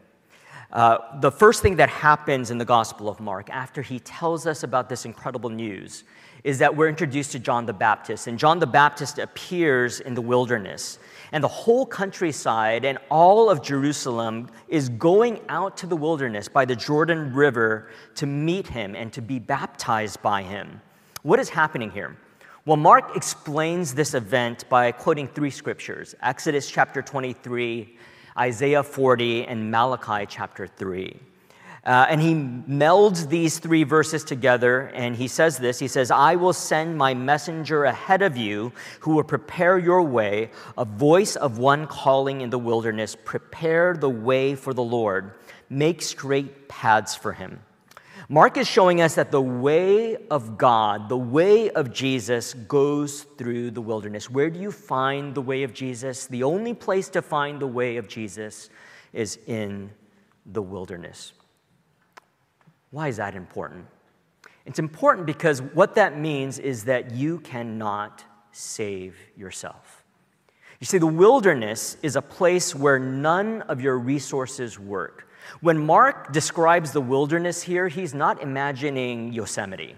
Uh, 0.72 0.98
the 1.20 1.32
first 1.32 1.62
thing 1.62 1.76
that 1.76 1.88
happens 1.88 2.50
in 2.50 2.58
the 2.58 2.64
Gospel 2.64 3.08
of 3.08 3.18
Mark 3.18 3.50
after 3.50 3.82
he 3.82 3.98
tells 4.00 4.46
us 4.46 4.62
about 4.62 4.88
this 4.88 5.04
incredible 5.04 5.50
news 5.50 6.04
is 6.44 6.58
that 6.58 6.74
we're 6.74 6.88
introduced 6.88 7.32
to 7.32 7.38
John 7.38 7.66
the 7.66 7.72
Baptist. 7.72 8.26
And 8.26 8.38
John 8.38 8.58
the 8.58 8.66
Baptist 8.66 9.18
appears 9.18 10.00
in 10.00 10.14
the 10.14 10.20
wilderness. 10.20 10.98
And 11.32 11.42
the 11.42 11.48
whole 11.48 11.84
countryside 11.84 12.84
and 12.84 12.98
all 13.10 13.50
of 13.50 13.62
Jerusalem 13.62 14.48
is 14.68 14.88
going 14.88 15.40
out 15.48 15.76
to 15.78 15.86
the 15.86 15.96
wilderness 15.96 16.48
by 16.48 16.64
the 16.64 16.76
Jordan 16.76 17.32
River 17.32 17.90
to 18.16 18.26
meet 18.26 18.66
him 18.66 18.94
and 18.94 19.12
to 19.12 19.20
be 19.20 19.38
baptized 19.38 20.22
by 20.22 20.42
him. 20.42 20.80
What 21.22 21.38
is 21.38 21.50
happening 21.50 21.90
here? 21.90 22.16
Well, 22.64 22.78
Mark 22.78 23.14
explains 23.14 23.92
this 23.92 24.14
event 24.14 24.64
by 24.70 24.90
quoting 24.90 25.28
three 25.28 25.50
scriptures 25.50 26.14
Exodus 26.22 26.70
chapter 26.70 27.02
23, 27.02 27.98
Isaiah 28.38 28.82
40, 28.82 29.44
and 29.44 29.70
Malachi 29.70 30.24
chapter 30.26 30.66
3. 30.66 31.14
Uh, 31.84 32.06
and 32.08 32.22
he 32.22 32.32
melds 32.32 33.28
these 33.28 33.58
three 33.58 33.84
verses 33.84 34.24
together 34.24 34.88
and 34.94 35.14
he 35.14 35.28
says 35.28 35.58
this 35.58 35.78
He 35.78 35.88
says, 35.88 36.10
I 36.10 36.36
will 36.36 36.54
send 36.54 36.96
my 36.96 37.12
messenger 37.12 37.84
ahead 37.84 38.22
of 38.22 38.38
you 38.38 38.72
who 39.00 39.14
will 39.14 39.24
prepare 39.24 39.78
your 39.78 40.02
way, 40.02 40.50
a 40.78 40.86
voice 40.86 41.36
of 41.36 41.58
one 41.58 41.86
calling 41.86 42.40
in 42.40 42.48
the 42.48 42.58
wilderness, 42.58 43.14
prepare 43.26 43.94
the 43.94 44.08
way 44.08 44.54
for 44.54 44.72
the 44.72 44.82
Lord, 44.82 45.32
make 45.68 46.00
straight 46.00 46.66
paths 46.66 47.14
for 47.14 47.34
him. 47.34 47.60
Mark 48.32 48.56
is 48.56 48.68
showing 48.68 49.00
us 49.00 49.16
that 49.16 49.32
the 49.32 49.42
way 49.42 50.16
of 50.28 50.56
God, 50.56 51.08
the 51.08 51.16
way 51.16 51.68
of 51.68 51.92
Jesus, 51.92 52.54
goes 52.54 53.22
through 53.36 53.72
the 53.72 53.80
wilderness. 53.80 54.30
Where 54.30 54.48
do 54.48 54.60
you 54.60 54.70
find 54.70 55.34
the 55.34 55.40
way 55.40 55.64
of 55.64 55.74
Jesus? 55.74 56.28
The 56.28 56.44
only 56.44 56.72
place 56.72 57.08
to 57.08 57.22
find 57.22 57.58
the 57.58 57.66
way 57.66 57.96
of 57.96 58.06
Jesus 58.06 58.70
is 59.12 59.40
in 59.48 59.90
the 60.46 60.62
wilderness. 60.62 61.32
Why 62.92 63.08
is 63.08 63.16
that 63.16 63.34
important? 63.34 63.86
It's 64.64 64.78
important 64.78 65.26
because 65.26 65.60
what 65.60 65.96
that 65.96 66.16
means 66.16 66.60
is 66.60 66.84
that 66.84 67.10
you 67.10 67.40
cannot 67.40 68.22
save 68.52 69.16
yourself. 69.36 70.04
You 70.78 70.86
see, 70.86 70.98
the 70.98 71.06
wilderness 71.08 71.96
is 72.00 72.14
a 72.14 72.22
place 72.22 72.76
where 72.76 73.00
none 73.00 73.62
of 73.62 73.80
your 73.80 73.98
resources 73.98 74.78
work. 74.78 75.26
When 75.60 75.78
Mark 75.78 76.32
describes 76.32 76.92
the 76.92 77.00
wilderness 77.00 77.62
here, 77.62 77.88
he's 77.88 78.14
not 78.14 78.42
imagining 78.42 79.32
Yosemite, 79.32 79.96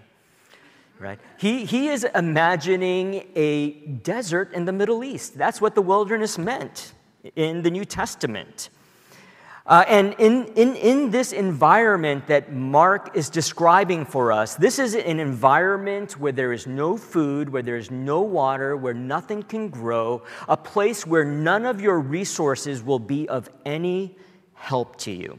right? 0.99 1.19
He, 1.37 1.65
he 1.65 1.89
is 1.89 2.03
imagining 2.15 3.27
a 3.35 3.71
desert 3.71 4.53
in 4.53 4.65
the 4.65 4.73
Middle 4.73 5.03
East. 5.03 5.37
That's 5.37 5.61
what 5.61 5.75
the 5.75 5.81
wilderness 5.81 6.37
meant 6.37 6.93
in 7.35 7.61
the 7.61 7.71
New 7.71 7.85
Testament. 7.85 8.69
Uh, 9.65 9.85
and 9.87 10.13
in, 10.19 10.45
in, 10.55 10.75
in 10.75 11.09
this 11.09 11.31
environment 11.31 12.27
that 12.27 12.51
Mark 12.51 13.15
is 13.15 13.29
describing 13.29 14.03
for 14.03 14.29
us, 14.33 14.55
this 14.55 14.77
is 14.77 14.93
an 14.93 15.21
environment 15.21 16.19
where 16.19 16.33
there 16.33 16.51
is 16.51 16.67
no 16.67 16.97
food, 16.97 17.47
where 17.47 17.61
there 17.61 17.77
is 17.77 17.89
no 17.89 18.21
water, 18.21 18.75
where 18.75 18.93
nothing 18.93 19.41
can 19.41 19.69
grow, 19.69 20.21
a 20.49 20.57
place 20.57 21.07
where 21.07 21.23
none 21.23 21.65
of 21.65 21.79
your 21.79 22.01
resources 22.01 22.83
will 22.83 22.99
be 22.99 23.29
of 23.29 23.49
any 23.65 24.17
help 24.63 24.95
to 24.95 25.11
you. 25.11 25.37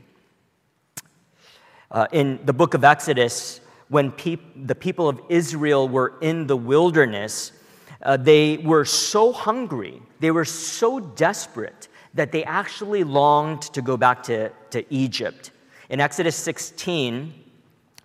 Uh, 1.90 2.07
in 2.12 2.38
the 2.45 2.52
book 2.52 2.75
of 2.75 2.85
Exodus, 2.85 3.61
when 3.88 4.12
the 4.54 4.75
people 4.75 5.09
of 5.09 5.19
Israel 5.31 5.88
were 5.88 6.12
in 6.21 6.47
the 6.47 6.57
wilderness, 6.57 7.52
uh, 8.02 8.19
they 8.19 8.59
were 8.59 8.85
so 8.85 9.33
hungry, 9.33 10.02
they 10.21 10.31
were 10.31 10.45
so 10.45 11.00
desperate 11.00 11.88
that 12.12 12.33
they 12.33 12.45
actually 12.45 13.02
longed 13.02 13.62
to 13.62 13.81
go 13.81 13.97
back 13.97 14.23
to, 14.25 14.50
to 14.71 14.84
Egypt. 14.93 15.50
In 15.89 16.00
Exodus 16.00 16.37
16, 16.37 17.32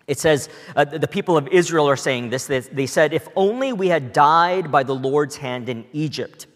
it 0.07 0.19
says, 0.19 0.47
uh, 0.75 0.85
the 0.85 1.07
people 1.07 1.35
of 1.35 1.49
Israel 1.49 1.89
are 1.89 1.97
saying 1.97 2.29
this. 2.29 2.47
They, 2.47 2.61
they 2.61 2.87
said, 2.87 3.13
If 3.13 3.27
only 3.35 3.73
we 3.73 3.89
had 3.89 4.13
died 4.13 4.71
by 4.71 4.83
the 4.83 4.95
Lord's 4.95 5.35
hand 5.35 5.67
in 5.67 5.85
Egypt. 5.91 6.47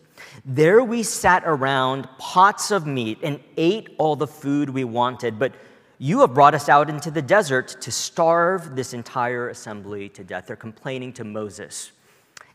There 0.45 0.83
we 0.83 1.03
sat 1.03 1.43
around 1.45 2.07
pots 2.17 2.71
of 2.71 2.85
meat 2.85 3.19
and 3.23 3.39
ate 3.55 3.89
all 3.97 4.15
the 4.15 4.27
food 4.27 4.69
we 4.69 4.83
wanted, 4.83 5.39
but 5.39 5.53
you 5.99 6.19
have 6.19 6.33
brought 6.33 6.53
us 6.53 6.67
out 6.67 6.89
into 6.89 7.09
the 7.09 7.21
desert 7.21 7.81
to 7.81 7.91
starve 7.91 8.75
this 8.75 8.93
entire 8.93 9.49
assembly 9.49 10.09
to 10.09 10.23
death. 10.23 10.47
They're 10.47 10.55
complaining 10.57 11.13
to 11.13 11.23
Moses. 11.23 11.93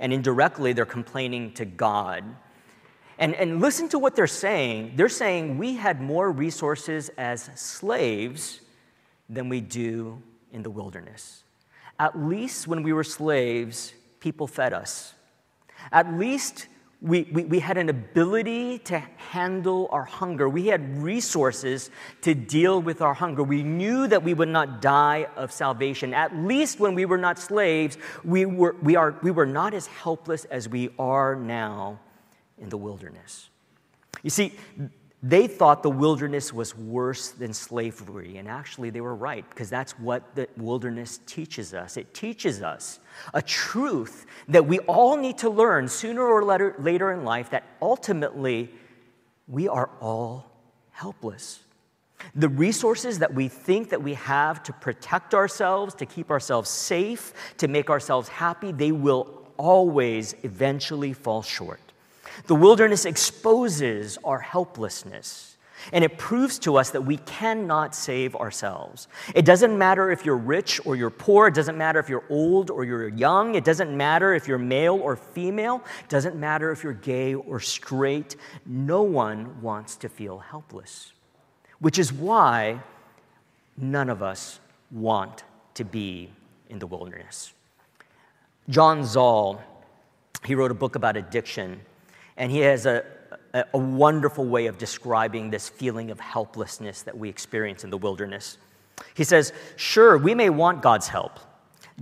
And 0.01 0.12
indirectly, 0.12 0.74
they're 0.74 0.85
complaining 0.85 1.55
to 1.55 1.64
God 1.64 2.24
and, 3.18 3.35
and 3.35 3.61
listen 3.61 3.88
to 3.88 3.98
what 3.98 4.14
they're 4.14 4.27
saying. 4.27 4.92
They're 4.96 5.09
saying 5.09 5.59
we 5.59 5.74
had 5.74 6.01
more 6.01 6.31
resources 6.31 7.11
as 7.18 7.51
slaves 7.57 8.61
than 9.29 9.48
we 9.48 9.61
do 9.61 10.22
in 10.53 10.62
the 10.62 10.70
wilderness. 10.70 11.42
At 11.98 12.18
least 12.18 12.68
when 12.68 12.83
we 12.83 12.92
were 12.92 13.05
slaves, 13.05 13.92
people 14.20 14.46
fed 14.46 14.72
us. 14.72 15.14
At 15.90 16.12
least 16.14 16.68
we, 17.01 17.29
we, 17.33 17.45
we, 17.45 17.59
had 17.61 17.79
an 17.79 17.89
ability 17.89 18.79
to 18.81 18.99
handle 18.99 19.89
our 19.93 20.05
hunger. 20.05 20.49
We 20.49 20.67
had 20.67 20.99
resources 20.99 21.91
to 22.23 22.35
deal 22.35 22.83
with 22.83 23.03
our 23.03 23.15
hunger. 23.15 23.45
We 23.45 23.63
knew 23.63 24.09
that 24.09 24.25
we 24.25 24.35
would 24.35 24.49
not 24.49 24.83
die 24.83 25.29
of 25.37 25.53
salvation. 25.53 26.13
At 26.13 26.35
least 26.35 26.81
when 26.81 26.97
we 26.97 27.05
were 27.05 27.19
not 27.19 27.39
slaves, 27.39 27.99
we 28.25 28.47
were, 28.47 28.75
we 28.83 28.97
are, 28.97 29.17
we 29.23 29.31
were 29.31 29.47
not 29.47 29.75
as 29.75 29.87
helpless 29.87 30.45
as 30.47 30.69
we 30.69 30.91
are 30.99 31.37
now 31.37 32.01
in 32.59 32.69
the 32.69 32.77
wilderness. 32.77 33.49
You 34.25 34.31
see, 34.31 34.55
they 35.22 35.48
thought 35.48 35.83
the 35.83 35.90
wilderness 35.90 36.52
was 36.52 36.76
worse 36.76 37.31
than 37.31 37.52
slavery, 37.52 38.37
and 38.37 38.46
actually 38.46 38.90
they 38.90 39.00
were 39.00 39.16
right, 39.16 39.48
because 39.50 39.68
that's 39.68 39.98
what 39.98 40.35
the 40.37 40.48
wilderness 40.57 41.18
teaches 41.26 41.74
us. 41.74 41.96
It 41.96 42.14
teaches 42.14 42.62
us 42.62 43.00
a 43.35 43.42
truth 43.42 44.26
that 44.46 44.66
we 44.66 44.78
all 44.81 45.16
need 45.16 45.38
to 45.38 45.50
learn 45.50 45.88
sooner 45.88 46.22
or 46.22 46.44
later, 46.44 46.76
later 46.78 47.12
in 47.12 47.24
life 47.24 47.50
that 47.50 47.64
ultimately 47.83 48.70
we 49.48 49.66
are 49.66 49.90
all 50.00 50.50
helpless. 50.92 51.61
The 52.35 52.48
resources 52.48 53.18
that 53.18 53.35
we 53.35 53.48
think 53.48 53.90
that 53.90 54.02
we 54.02 54.14
have 54.14 54.62
to 54.64 54.72
protect 54.72 55.35
ourselves, 55.35 55.94
to 55.96 56.07
keep 56.07 56.31
ourselves 56.31 56.70
safe, 56.70 57.33
to 57.57 57.66
make 57.66 57.90
ourselves 57.90 58.28
happy, 58.28 58.70
they 58.70 58.92
will 58.92 59.48
always 59.57 60.35
eventually 60.44 61.12
fall 61.12 61.42
short. 61.42 61.81
The 62.47 62.55
wilderness 62.55 63.05
exposes 63.05 64.19
our 64.25 64.38
helplessness. 64.38 65.57
And 65.93 66.03
it 66.03 66.19
proves 66.19 66.59
to 66.61 66.77
us 66.77 66.91
that 66.91 67.03
we 67.03 67.19
cannot 67.19 67.95
save 67.95 68.35
ourselves. 68.35 69.07
It 69.35 69.45
doesn't 69.45 69.79
matter 69.79 70.11
if 70.11 70.25
you're 70.25 70.37
rich 70.37 70.81
or 70.85 70.97
you're 70.97 71.09
poor. 71.09 71.47
It 71.47 71.55
doesn't 71.55 71.79
matter 71.79 72.01
if 72.01 72.09
you're 72.09 72.25
old 72.29 72.71
or 72.71 72.85
you're 72.85 73.09
young. 73.09 73.55
It 73.55 73.64
doesn't 73.64 73.97
matter 73.97 74.35
if 74.35 74.49
you're 74.49 74.59
male 74.59 74.97
or 74.97 75.14
female. 75.14 75.85
It 76.01 76.09
doesn't 76.09 76.37
matter 76.37 76.73
if 76.73 76.83
you're 76.83 76.95
gay 76.95 77.35
or 77.35 77.61
straight. 77.61 78.37
No 78.67 79.03
one 79.03 79.62
wants 79.62 79.97
to 79.97 80.09
feel 80.09 80.38
helpless, 80.38 81.12
which 81.79 81.99
is 81.99 82.12
why 82.12 82.81
none 83.77 84.11
of 84.11 84.23
us 84.23 84.59
want 84.91 85.45
to 85.75 85.85
be 85.85 86.31
in 86.69 86.81
the 86.81 86.87
wilderness. 86.87 87.53
John 88.69 89.05
Zahl, 89.05 89.62
he 90.45 90.55
wrote 90.55 90.71
a 90.71 90.75
book 90.75 90.97
about 90.97 91.17
addiction. 91.17 91.81
And 92.38 92.51
he 92.51 92.61
has 92.61 92.87
a, 92.87 93.05
a, 93.53 93.64
a 93.74 93.79
wonderful 93.79 94.46
way 94.46 94.66
of 94.66 94.79
describing 94.79 95.51
this 95.51 95.68
feeling 95.68 96.11
of 96.11 96.18
helplessness 96.18 97.03
that 97.03 97.18
we 97.18 97.29
experience 97.29 97.85
in 97.85 97.90
the 97.90 97.98
wilderness. 97.98 98.57
He 99.14 99.24
says, 99.24 99.53
Sure, 99.77 100.16
we 100.16 100.35
may 100.35 100.48
want 100.48 100.81
God's 100.81 101.09
help, 101.09 101.38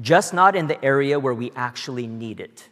just 0.00 0.32
not 0.34 0.54
in 0.54 0.68
the 0.68 0.82
area 0.84 1.18
where 1.18 1.34
we 1.34 1.50
actually 1.56 2.06
need 2.06 2.40
it. 2.40 2.68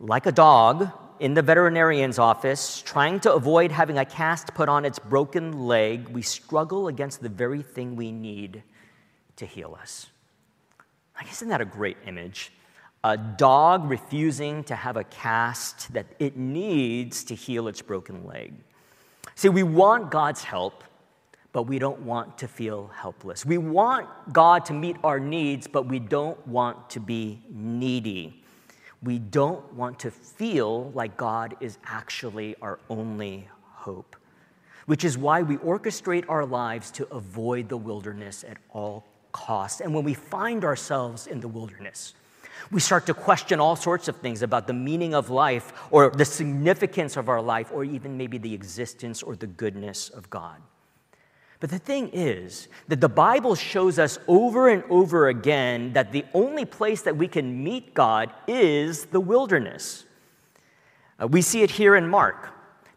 Like 0.00 0.26
a 0.26 0.32
dog 0.32 0.90
in 1.20 1.34
the 1.34 1.42
veterinarian's 1.42 2.18
office, 2.18 2.80
trying 2.82 3.20
to 3.20 3.32
avoid 3.34 3.70
having 3.70 3.98
a 3.98 4.04
cast 4.04 4.54
put 4.54 4.68
on 4.68 4.84
its 4.84 4.98
broken 4.98 5.66
leg, 5.66 6.08
we 6.08 6.22
struggle 6.22 6.88
against 6.88 7.20
the 7.20 7.28
very 7.28 7.62
thing 7.62 7.96
we 7.96 8.12
need 8.12 8.62
to 9.36 9.44
heal 9.44 9.76
us. 9.80 10.06
Like, 11.16 11.30
isn't 11.30 11.48
that 11.48 11.60
a 11.60 11.64
great 11.64 11.96
image? 12.06 12.52
A 13.04 13.16
dog 13.16 13.88
refusing 13.88 14.64
to 14.64 14.74
have 14.74 14.96
a 14.96 15.04
cast 15.04 15.92
that 15.92 16.06
it 16.18 16.36
needs 16.36 17.22
to 17.24 17.34
heal 17.34 17.68
its 17.68 17.80
broken 17.80 18.26
leg. 18.26 18.54
See, 19.34 19.48
we 19.48 19.62
want 19.62 20.10
God's 20.10 20.42
help, 20.42 20.82
but 21.52 21.62
we 21.62 21.78
don't 21.78 22.00
want 22.02 22.36
to 22.38 22.48
feel 22.48 22.90
helpless. 22.94 23.46
We 23.46 23.58
want 23.58 24.08
God 24.32 24.64
to 24.66 24.72
meet 24.72 24.96
our 25.04 25.20
needs, 25.20 25.66
but 25.68 25.86
we 25.86 26.00
don't 26.00 26.44
want 26.46 26.90
to 26.90 27.00
be 27.00 27.40
needy. 27.50 28.42
We 29.02 29.20
don't 29.20 29.72
want 29.74 30.00
to 30.00 30.10
feel 30.10 30.90
like 30.90 31.16
God 31.16 31.56
is 31.60 31.78
actually 31.84 32.56
our 32.60 32.80
only 32.90 33.48
hope, 33.62 34.16
which 34.86 35.04
is 35.04 35.16
why 35.16 35.42
we 35.42 35.56
orchestrate 35.58 36.24
our 36.28 36.44
lives 36.44 36.90
to 36.92 37.06
avoid 37.14 37.68
the 37.68 37.76
wilderness 37.76 38.44
at 38.46 38.56
all 38.70 39.04
costs. 39.30 39.80
And 39.80 39.94
when 39.94 40.02
we 40.02 40.14
find 40.14 40.64
ourselves 40.64 41.28
in 41.28 41.38
the 41.38 41.46
wilderness, 41.46 42.14
We 42.70 42.80
start 42.80 43.06
to 43.06 43.14
question 43.14 43.60
all 43.60 43.76
sorts 43.76 44.08
of 44.08 44.16
things 44.16 44.42
about 44.42 44.66
the 44.66 44.74
meaning 44.74 45.14
of 45.14 45.30
life 45.30 45.72
or 45.90 46.10
the 46.10 46.24
significance 46.24 47.16
of 47.16 47.28
our 47.28 47.40
life 47.40 47.70
or 47.72 47.84
even 47.84 48.18
maybe 48.18 48.36
the 48.36 48.52
existence 48.52 49.22
or 49.22 49.36
the 49.36 49.46
goodness 49.46 50.10
of 50.10 50.28
God. 50.28 50.60
But 51.60 51.70
the 51.70 51.78
thing 51.78 52.10
is 52.12 52.68
that 52.86 53.00
the 53.00 53.08
Bible 53.08 53.54
shows 53.54 53.98
us 53.98 54.18
over 54.28 54.68
and 54.68 54.84
over 54.90 55.28
again 55.28 55.92
that 55.94 56.12
the 56.12 56.24
only 56.34 56.64
place 56.64 57.02
that 57.02 57.16
we 57.16 57.26
can 57.26 57.64
meet 57.64 57.94
God 57.94 58.32
is 58.46 59.06
the 59.06 59.20
wilderness. 59.20 60.04
Uh, 61.20 61.26
we 61.26 61.42
see 61.42 61.62
it 61.62 61.70
here 61.70 61.96
in 61.96 62.06
Mark. 62.06 62.50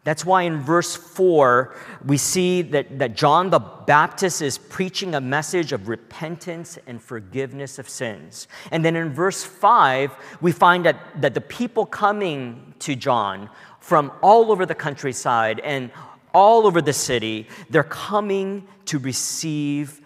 That's 0.04 0.24
why 0.24 0.42
in 0.42 0.60
verse 0.60 0.96
4, 0.96 1.76
we 2.04 2.16
see 2.16 2.62
that, 2.62 2.98
that 2.98 3.14
John 3.14 3.50
the 3.50 3.60
Baptist 3.60 4.42
is 4.42 4.58
preaching 4.58 5.14
a 5.14 5.20
message 5.20 5.72
of 5.72 5.86
repentance 5.86 6.76
and 6.88 7.00
forgiveness 7.00 7.78
of 7.78 7.88
sins. 7.88 8.48
And 8.72 8.84
then 8.84 8.96
in 8.96 9.12
verse 9.12 9.44
5, 9.44 10.10
we 10.40 10.50
find 10.50 10.84
that, 10.86 11.20
that 11.20 11.34
the 11.34 11.40
people 11.40 11.86
coming 11.86 12.74
to 12.80 12.96
John 12.96 13.48
from 13.78 14.10
all 14.22 14.50
over 14.50 14.66
the 14.66 14.74
countryside 14.74 15.60
and 15.60 15.92
all 16.34 16.66
over 16.66 16.82
the 16.82 16.92
city, 16.92 17.46
they're 17.70 17.84
coming 17.84 18.66
to 18.86 18.98
receive 18.98 20.00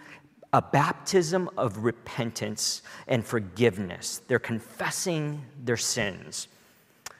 a 0.53 0.61
baptism 0.61 1.49
of 1.57 1.79
repentance 1.79 2.83
and 3.07 3.25
forgiveness. 3.25 4.21
They're 4.27 4.39
confessing 4.39 5.43
their 5.63 5.77
sins. 5.77 6.47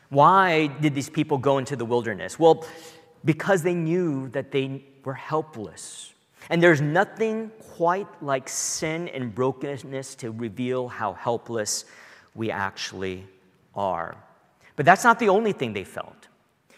Why 0.09 0.67
did 0.67 0.95
these 0.95 1.09
people 1.09 1.37
go 1.37 1.57
into 1.57 1.75
the 1.75 1.85
wilderness? 1.85 2.39
Well, 2.39 2.65
because 3.25 3.63
they 3.63 3.73
knew 3.73 4.29
that 4.29 4.51
they 4.51 4.83
were 5.03 5.13
helpless. 5.13 6.13
And 6.49 6.63
there's 6.63 6.79
nothing 6.79 7.51
quite 7.75 8.07
like 8.23 8.47
sin 8.47 9.09
and 9.09 9.35
brokenness 9.35 10.15
to 10.15 10.31
reveal 10.31 10.87
how 10.87 11.13
helpless 11.13 11.85
we 12.35 12.51
actually 12.51 13.25
are. 13.75 14.15
But 14.77 14.85
that's 14.85 15.03
not 15.03 15.19
the 15.19 15.29
only 15.29 15.51
thing 15.51 15.73
they 15.73 15.83
felt. 15.83 16.27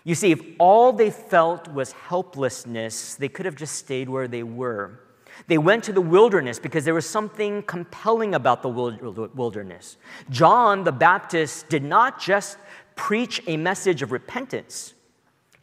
You 0.06 0.16
see, 0.16 0.32
if 0.32 0.42
all 0.58 0.92
they 0.92 1.12
felt 1.12 1.68
was 1.68 1.92
helplessness, 1.92 3.16
they 3.16 3.28
could 3.28 3.46
have 3.46 3.56
just 3.56 3.76
stayed 3.76 4.10
where 4.10 4.28
they 4.28 4.44
were. 4.44 5.02
They 5.48 5.58
went 5.58 5.84
to 5.84 5.94
the 5.94 6.02
wilderness 6.02 6.58
because 6.58 6.84
there 6.84 6.94
was 6.94 7.08
something 7.08 7.62
compelling 7.64 8.34
about 8.34 8.64
the 8.64 8.70
wilderness. 8.70 9.98
John 10.30 10.84
the 10.84 10.92
Baptist 10.92 11.70
did 11.70 11.84
not 11.84 12.20
just 12.20 12.58
preach 13.00 13.42
a 13.48 13.56
message 13.56 14.02
of 14.02 14.12
repentance, 14.12 14.94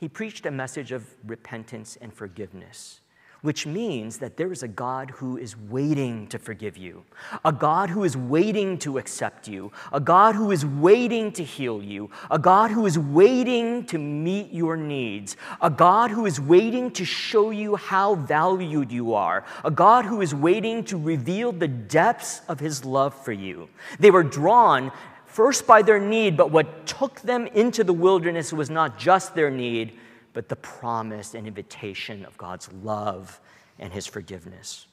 he 0.01 0.09
preached 0.09 0.47
a 0.47 0.51
message 0.51 0.91
of 0.91 1.05
repentance 1.27 1.99
and 2.01 2.13
forgiveness 2.13 3.01
which 3.43 3.65
means 3.65 4.19
that 4.19 4.37
there 4.37 4.51
is 4.51 4.65
a 4.65 4.69
God 4.69 5.11
who 5.11 5.37
is 5.37 5.57
waiting 5.57 6.27
to 6.29 6.39
forgive 6.39 6.77
you, 6.77 7.05
a 7.45 7.53
God 7.53 7.91
who 7.91 8.03
is 8.03 8.17
waiting 8.17 8.77
to 8.79 8.99
accept 8.99 9.47
you, 9.47 9.71
a 9.93 10.01
God 10.01 10.35
who 10.35 10.51
is 10.51 10.67
waiting 10.67 11.31
to 11.31 11.45
heal 11.45 11.81
you, 11.81 12.11
a 12.29 12.41
God 12.41 12.73
who 12.73 12.87
is 12.87 12.99
waiting 12.99 13.85
to 13.87 13.99
meet 13.99 14.53
your 14.53 14.77
needs, 14.77 15.37
a 15.61 15.71
God 15.71 16.11
who 16.11 16.27
is 16.27 16.41
waiting 16.41 16.91
to 16.93 17.05
show 17.05 17.51
you 17.51 17.77
how 17.77 18.17
valued 18.17 18.91
you 18.91 19.15
are, 19.15 19.45
a 19.65 19.71
God 19.71 20.05
who 20.05 20.23
is 20.23 20.35
waiting 20.35 20.83
to 20.85 20.97
reveal 20.97 21.53
the 21.53 21.69
depths 21.69 22.41
of 22.49 22.59
his 22.59 22.85
love 22.85 23.15
for 23.15 23.33
you. 23.33 23.69
They 24.01 24.11
were 24.11 24.25
drawn 24.25 24.91
first 25.37 25.67
by 25.67 25.83
their 25.83 26.01
need, 26.01 26.35
but 26.35 26.51
what 26.51 26.87
took 26.87 27.21
them 27.21 27.47
into 27.49 27.85
the 27.85 27.93
wilderness 27.93 28.55
was 28.55 28.71
not 28.71 28.99
just 28.99 29.35
their 29.35 29.51
need 29.51 29.93
but 30.33 30.49
the 30.51 30.57
promise 30.57 31.35
and 31.35 31.47
invitation 31.47 32.25
of 32.25 32.37
God's 32.37 32.71
love 32.83 33.39
and 33.79 33.93
his 33.93 34.07
forgiveness. 34.07 34.87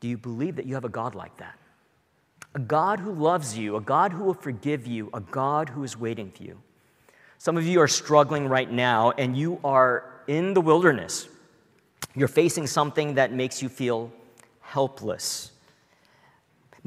Do 0.00 0.08
you 0.08 0.16
believe 0.18 0.56
that 0.56 0.66
you 0.66 0.74
have 0.74 0.84
a 0.84 0.90
God 0.90 1.14
like 1.14 1.34
that? 1.38 1.58
A 2.54 2.58
God 2.58 3.00
who 3.00 3.12
loves 3.12 3.56
you, 3.56 3.76
a 3.76 3.80
God 3.80 4.12
who 4.12 4.24
will 4.24 4.34
forgive 4.34 4.86
you, 4.86 5.10
a 5.12 5.20
God 5.20 5.70
who 5.70 5.82
is 5.84 5.96
waiting 5.96 6.30
for 6.30 6.42
you. 6.42 6.58
Some 7.38 7.56
of 7.56 7.66
you 7.66 7.80
are 7.80 7.88
struggling 7.88 8.48
right 8.48 8.70
now 8.70 9.12
and 9.12 9.34
you 9.34 9.60
are 9.62 10.22
in 10.26 10.52
the 10.52 10.60
wilderness. 10.60 11.28
You're 12.14 12.28
facing 12.28 12.66
something 12.66 13.14
that 13.14 13.32
makes 13.32 13.62
you 13.62 13.68
feel 13.68 14.10
helpless. 14.60 15.52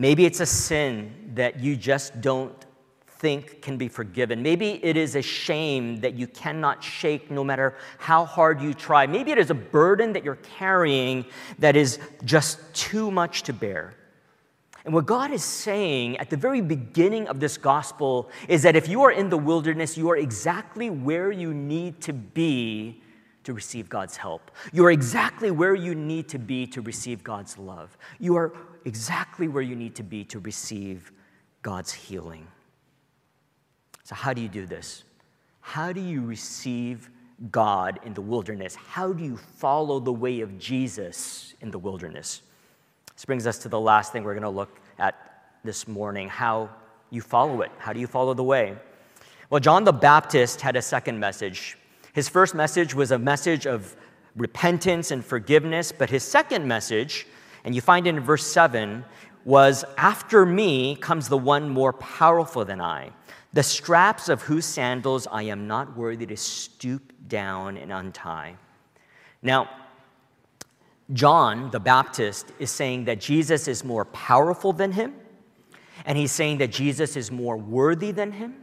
Maybe 0.01 0.25
it's 0.25 0.39
a 0.39 0.47
sin 0.47 1.31
that 1.35 1.59
you 1.59 1.75
just 1.75 2.21
don't 2.21 2.65
think 3.05 3.61
can 3.61 3.77
be 3.77 3.87
forgiven. 3.87 4.41
Maybe 4.41 4.83
it 4.83 4.97
is 4.97 5.15
a 5.15 5.21
shame 5.21 6.01
that 6.01 6.15
you 6.15 6.25
cannot 6.25 6.83
shake 6.83 7.29
no 7.29 7.43
matter 7.43 7.75
how 7.99 8.25
hard 8.25 8.63
you 8.63 8.73
try. 8.73 9.05
Maybe 9.05 9.29
it 9.29 9.37
is 9.37 9.51
a 9.51 9.53
burden 9.53 10.11
that 10.13 10.23
you're 10.23 10.37
carrying 10.57 11.23
that 11.59 11.75
is 11.75 11.99
just 12.25 12.73
too 12.73 13.11
much 13.11 13.43
to 13.43 13.53
bear. 13.53 13.93
And 14.85 14.91
what 14.95 15.05
God 15.05 15.29
is 15.29 15.43
saying 15.43 16.17
at 16.17 16.31
the 16.31 16.37
very 16.37 16.61
beginning 16.61 17.27
of 17.27 17.39
this 17.39 17.55
gospel 17.59 18.31
is 18.47 18.63
that 18.63 18.75
if 18.75 18.89
you 18.89 19.03
are 19.03 19.11
in 19.11 19.29
the 19.29 19.37
wilderness, 19.37 19.99
you 19.99 20.09
are 20.09 20.17
exactly 20.17 20.89
where 20.89 21.31
you 21.31 21.53
need 21.53 22.01
to 22.01 22.11
be 22.11 23.03
to 23.43 23.53
receive 23.53 23.87
God's 23.87 24.17
help. 24.17 24.49
You 24.73 24.83
are 24.85 24.91
exactly 24.91 25.51
where 25.51 25.75
you 25.75 25.93
need 25.93 26.27
to 26.29 26.39
be 26.39 26.65
to 26.67 26.81
receive 26.81 27.23
God's 27.23 27.59
love. 27.59 27.95
You 28.19 28.35
are 28.35 28.53
exactly 28.85 29.47
where 29.47 29.63
you 29.63 29.75
need 29.75 29.95
to 29.95 30.03
be 30.03 30.23
to 30.25 30.39
receive 30.39 31.11
God's 31.61 31.91
healing. 31.91 32.47
So, 34.03 34.15
how 34.15 34.33
do 34.33 34.41
you 34.41 34.49
do 34.49 34.65
this? 34.65 35.03
How 35.61 35.93
do 35.93 36.01
you 36.01 36.21
receive 36.21 37.09
God 37.51 37.99
in 38.03 38.13
the 38.13 38.21
wilderness? 38.21 38.75
How 38.75 39.13
do 39.13 39.23
you 39.23 39.37
follow 39.37 39.99
the 39.99 40.11
way 40.11 40.41
of 40.41 40.57
Jesus 40.59 41.53
in 41.61 41.71
the 41.71 41.79
wilderness? 41.79 42.41
This 43.15 43.25
brings 43.25 43.45
us 43.47 43.57
to 43.59 43.69
the 43.69 43.79
last 43.79 44.11
thing 44.11 44.23
we're 44.23 44.33
going 44.33 44.43
to 44.43 44.49
look 44.49 44.79
at 44.97 45.15
this 45.63 45.87
morning 45.87 46.27
how 46.27 46.69
you 47.11 47.21
follow 47.21 47.61
it. 47.61 47.71
How 47.77 47.93
do 47.93 47.99
you 47.99 48.07
follow 48.07 48.33
the 48.33 48.43
way? 48.43 48.75
Well, 49.49 49.59
John 49.59 49.83
the 49.83 49.93
Baptist 49.93 50.61
had 50.61 50.75
a 50.75 50.81
second 50.81 51.19
message. 51.19 51.77
His 52.13 52.27
first 52.29 52.55
message 52.55 52.95
was 52.95 53.11
a 53.11 53.19
message 53.19 53.67
of 53.67 53.95
repentance 54.35 55.11
and 55.11 55.23
forgiveness, 55.23 55.91
but 55.91 56.09
his 56.09 56.23
second 56.23 56.67
message, 56.67 57.27
and 57.63 57.75
you 57.75 57.81
find 57.81 58.07
it 58.07 58.15
in 58.15 58.19
verse 58.19 58.45
7, 58.45 59.05
was 59.45 59.83
After 59.97 60.45
me 60.45 60.95
comes 60.95 61.29
the 61.29 61.37
one 61.37 61.69
more 61.69 61.93
powerful 61.93 62.65
than 62.65 62.81
I 62.81 63.11
the 63.53 63.63
straps 63.63 64.29
of 64.29 64.41
whose 64.43 64.65
sandals 64.65 65.27
I 65.29 65.43
am 65.43 65.67
not 65.67 65.97
worthy 65.97 66.25
to 66.27 66.37
stoop 66.37 67.11
down 67.27 67.77
and 67.77 67.91
untie. 67.91 68.55
Now, 69.41 69.69
John 71.11 71.69
the 71.71 71.79
Baptist 71.79 72.53
is 72.59 72.71
saying 72.71 73.05
that 73.05 73.19
Jesus 73.19 73.67
is 73.67 73.83
more 73.83 74.05
powerful 74.05 74.71
than 74.71 74.93
him, 74.93 75.13
and 76.05 76.17
he's 76.17 76.31
saying 76.31 76.59
that 76.59 76.71
Jesus 76.71 77.17
is 77.17 77.29
more 77.29 77.57
worthy 77.57 78.11
than 78.11 78.31
him, 78.31 78.55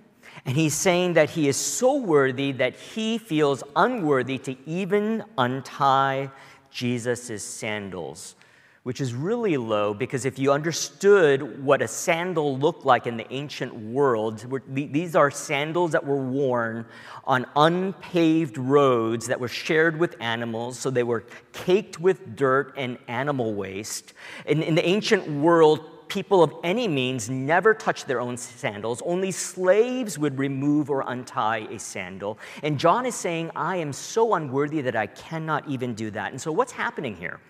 and 0.46 0.56
he's 0.56 0.74
saying 0.74 1.12
that 1.14 1.28
he 1.30 1.48
is 1.48 1.56
so 1.56 1.96
worthy 1.96 2.52
that 2.52 2.74
he 2.74 3.18
feels 3.18 3.62
unworthy 3.76 4.38
to 4.38 4.56
even 4.64 5.22
untie 5.37 6.30
Jesus' 6.70 7.44
sandals 7.44 8.37
which 8.82 9.00
is 9.00 9.14
really 9.14 9.56
low 9.56 9.92
because 9.92 10.24
if 10.24 10.38
you 10.38 10.52
understood 10.52 11.64
what 11.64 11.82
a 11.82 11.88
sandal 11.88 12.58
looked 12.58 12.84
like 12.84 13.06
in 13.06 13.16
the 13.16 13.30
ancient 13.32 13.74
world, 13.74 14.46
these 14.68 15.16
are 15.16 15.30
sandals 15.30 15.92
that 15.92 16.04
were 16.04 16.24
worn 16.24 16.86
on 17.24 17.46
unpaved 17.56 18.56
roads 18.56 19.26
that 19.26 19.38
were 19.38 19.48
shared 19.48 19.98
with 19.98 20.16
animals, 20.20 20.78
so 20.78 20.90
they 20.90 21.02
were 21.02 21.24
caked 21.52 22.00
with 22.00 22.36
dirt 22.36 22.72
and 22.76 22.98
animal 23.08 23.54
waste. 23.54 24.14
In, 24.46 24.62
in 24.62 24.74
the 24.74 24.86
ancient 24.86 25.28
world, 25.28 26.08
people 26.08 26.42
of 26.42 26.54
any 26.64 26.88
means 26.88 27.28
never 27.28 27.74
touched 27.74 28.06
their 28.06 28.20
own 28.20 28.36
sandals. 28.36 29.02
Only 29.04 29.30
slaves 29.30 30.18
would 30.18 30.38
remove 30.38 30.90
or 30.90 31.04
untie 31.06 31.68
a 31.70 31.78
sandal. 31.78 32.38
And 32.62 32.78
John 32.78 33.06
is 33.06 33.14
saying, 33.14 33.50
I 33.54 33.76
am 33.76 33.92
so 33.92 34.34
unworthy 34.34 34.80
that 34.82 34.96
I 34.96 35.06
cannot 35.06 35.68
even 35.68 35.94
do 35.94 36.10
that. 36.12 36.32
And 36.32 36.40
so, 36.40 36.50
what's 36.52 36.72
happening 36.72 37.14
here? 37.14 37.40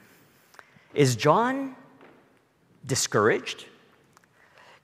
Is 0.94 1.16
John 1.16 1.76
discouraged? 2.86 3.66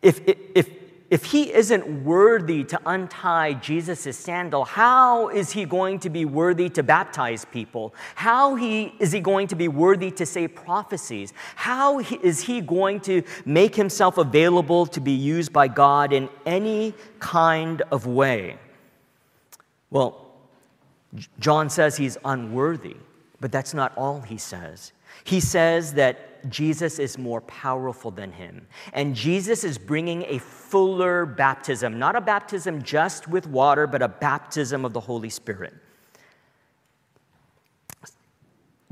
If, 0.03 0.21
if, 0.27 0.69
if 1.11 1.25
he 1.25 1.53
isn't 1.53 2.05
worthy 2.05 2.64
to 2.64 2.81
untie 2.87 3.55
Jesus' 3.55 4.17
sandal, 4.17 4.64
how 4.64 5.29
is 5.29 5.53
he 5.53 5.64
going 5.64 5.99
to 6.01 6.11
be 6.11 6.25
worthy 6.25 6.69
to 6.71 6.83
baptize 6.83 7.45
people? 7.45 7.95
How 8.14 8.55
he, 8.55 8.95
is 8.99 9.12
he 9.12 9.21
going 9.21 9.47
to 9.49 9.55
be 9.55 9.69
worthy 9.69 10.11
to 10.11 10.27
say 10.27 10.49
prophecies? 10.49 11.33
How 11.57 11.99
he, 11.99 12.17
is 12.17 12.40
he 12.40 12.61
going 12.61 13.01
to 13.01 13.23
make 13.45 13.75
himself 13.75 14.19
available 14.19 14.87
to 14.87 15.01
be 15.01 15.12
used 15.12 15.53
by 15.53 15.69
God 15.69 16.12
in 16.12 16.29
any 16.45 16.95
kind 17.19 17.83
of 17.90 18.07
way? 18.07 18.59
Well, 19.90 20.27
John 21.38 21.71
says 21.71 21.97
he's 21.97 22.19
unworthy, 22.25 22.97
but 23.40 23.53
that's 23.53 23.75
not 23.75 23.92
all 23.97 24.20
he 24.20 24.38
says. 24.38 24.92
He 25.25 25.40
says 25.40 25.94
that 25.94 26.49
Jesus 26.51 26.99
is 26.99 27.16
more 27.16 27.40
powerful 27.42 28.11
than 28.11 28.33
him. 28.33 28.66
And 28.92 29.14
Jesus 29.14 29.64
is 29.64 29.79
bringing 29.79 30.25
a 30.25 30.38
fuller 30.38 31.25
baptism, 31.25 31.99
not 31.99 32.16
a 32.16 32.20
baptism 32.20 32.83
just 32.83 33.29
with 33.29 33.47
water, 33.47 33.87
but 33.87 34.03
a 34.03 34.09
baptism 34.09 34.85
of 34.85 34.92
the 34.92 35.01
Holy 35.01 35.31
Spirit. 35.31 35.75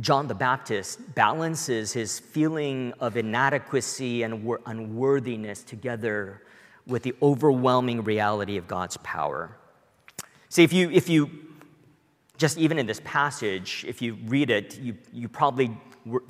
John 0.01 0.27
the 0.27 0.35
Baptist 0.35 1.15
balances 1.15 1.93
his 1.93 2.19
feeling 2.19 2.93
of 2.99 3.17
inadequacy 3.17 4.23
and 4.23 4.49
unworthiness 4.67 5.63
together 5.63 6.43
with 6.87 7.05
the 7.05 7.15
overwhelming 7.23 8.03
reality 8.03 8.57
of 8.57 8.67
God's 8.67 8.97
power. 8.99 9.57
See, 10.49 10.65
if 10.65 10.73
you, 10.73 10.91
if 10.91 11.09
you 11.09 11.31
just 12.39 12.59
even 12.59 12.79
in 12.79 12.87
this 12.87 13.01
passage, 13.05 13.85
if 13.87 14.03
you 14.03 14.17
read 14.25 14.51
it, 14.51 14.79
you, 14.81 14.97
you 15.13 15.29
probably 15.29 15.77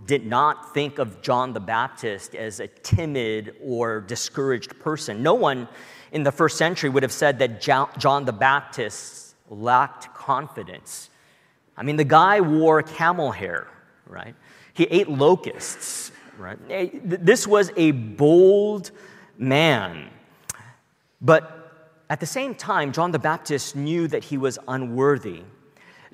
did 0.06 0.26
not 0.26 0.74
think 0.74 0.98
of 0.98 1.22
John 1.22 1.52
the 1.52 1.60
Baptist 1.60 2.34
as 2.34 2.60
a 2.60 2.68
timid 2.68 3.56
or 3.62 4.00
discouraged 4.00 4.78
person. 4.78 5.22
No 5.22 5.34
one 5.34 5.68
in 6.12 6.22
the 6.22 6.32
first 6.32 6.58
century 6.58 6.90
would 6.90 7.02
have 7.02 7.12
said 7.12 7.38
that 7.38 7.60
John 7.60 8.24
the 8.24 8.32
Baptist 8.32 9.34
lacked 9.48 10.12
confidence. 10.14 11.10
I 11.76 11.82
mean, 11.82 11.96
the 11.96 12.04
guy 12.04 12.40
wore 12.40 12.82
camel 12.82 13.32
hair, 13.32 13.66
right? 14.06 14.34
He 14.74 14.84
ate 14.84 15.08
locusts, 15.08 16.12
right? 16.38 16.58
This 17.24 17.46
was 17.46 17.72
a 17.76 17.92
bold 17.92 18.90
man. 19.38 20.10
But 21.20 22.04
at 22.10 22.20
the 22.20 22.26
same 22.26 22.54
time, 22.54 22.92
John 22.92 23.10
the 23.10 23.18
Baptist 23.18 23.74
knew 23.74 24.06
that 24.08 24.24
he 24.24 24.36
was 24.36 24.58
unworthy. 24.68 25.42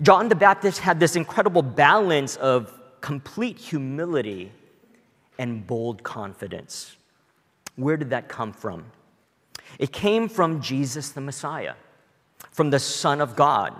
John 0.02 0.28
the 0.28 0.34
Baptist 0.34 0.78
had 0.78 1.00
this 1.00 1.16
incredible 1.16 1.62
balance 1.62 2.36
of 2.36 2.72
complete 3.00 3.58
humility 3.58 4.52
and 5.38 5.66
bold 5.66 6.02
confidence. 6.02 6.96
Where 7.76 7.96
did 7.96 8.10
that 8.10 8.28
come 8.28 8.52
from? 8.52 8.84
It 9.78 9.92
came 9.92 10.28
from 10.28 10.60
Jesus 10.60 11.10
the 11.10 11.20
Messiah, 11.20 11.74
from 12.52 12.70
the 12.70 12.78
Son 12.78 13.20
of 13.20 13.36
God. 13.36 13.74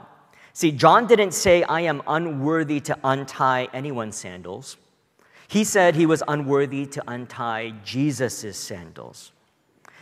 See, 0.52 0.72
John 0.72 1.06
didn't 1.06 1.32
say, 1.32 1.62
I 1.62 1.82
am 1.82 2.02
unworthy 2.06 2.80
to 2.80 2.98
untie 3.04 3.68
anyone's 3.72 4.16
sandals. 4.16 4.76
He 5.46 5.64
said 5.64 5.94
he 5.94 6.06
was 6.06 6.22
unworthy 6.28 6.84
to 6.86 7.02
untie 7.06 7.74
Jesus' 7.84 8.58
sandals. 8.58 9.32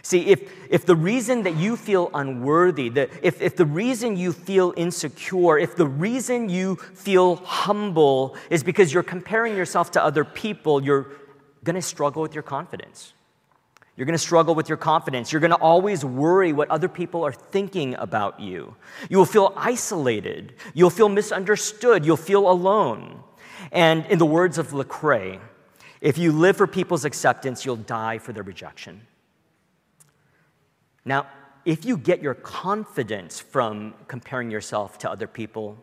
See, 0.07 0.27
if, 0.27 0.53
if 0.71 0.87
the 0.87 0.95
reason 0.95 1.43
that 1.43 1.57
you 1.57 1.77
feel 1.77 2.13
unworthy, 2.15 2.91
the, 2.91 3.11
if, 3.27 3.43
if 3.43 3.57
the 3.57 3.67
reason 3.67 4.17
you 4.17 4.33
feel 4.33 4.73
insecure, 4.77 5.59
if 5.59 5.75
the 5.75 5.89
reason 5.89 6.49
you 6.49 6.77
feel 6.77 7.35
humble 7.35 8.37
is 8.49 8.63
because 8.63 8.95
you're 8.95 9.03
comparing 9.03 9.57
yourself 9.57 9.91
to 9.91 10.05
other 10.05 10.25
people, 10.25 10.81
you're 10.81 11.11
going 11.65 11.75
to 11.75 11.83
struggle 11.83 12.23
with 12.23 12.35
your 12.35 12.45
confidence. 12.45 13.15
You're 13.97 14.07
going 14.07 14.15
to 14.15 14.19
struggle 14.19 14.55
with 14.55 14.69
your 14.69 14.79
confidence. 14.79 15.33
You're 15.33 15.41
going 15.41 15.51
to 15.51 15.57
always 15.57 16.05
worry 16.05 16.53
what 16.53 16.71
other 16.71 16.89
people 16.89 17.25
are 17.25 17.33
thinking 17.33 17.97
about 17.97 18.39
you. 18.39 18.77
You 19.11 19.19
will 19.19 19.25
feel 19.25 19.55
isolated. 19.57 20.55
You'll 20.73 20.91
feel 20.91 21.09
misunderstood. 21.09 22.07
You'll 22.07 22.17
feel 22.17 22.49
alone. 22.49 23.25
And 23.73 24.07
in 24.07 24.19
the 24.19 24.27
words 24.27 24.57
of 24.57 24.69
Lecrae, 24.69 25.41
if 26.01 26.17
you 26.17 26.31
live 26.31 26.57
for 26.57 26.69
people's 26.69 27.05
acceptance, 27.05 27.65
you'll 27.65 27.75
die 27.75 28.19
for 28.19 28.33
their 28.33 28.45
rejection. 28.45 29.01
Now, 31.07 31.29
if 31.65 31.85
you 31.85 31.97
get 31.97 32.21
your 32.21 32.35
confidence 32.35 33.41
from 33.41 33.95
comparing 34.09 34.51
yourself 34.51 34.99
to 34.99 35.11
other 35.11 35.27
people, 35.27 35.79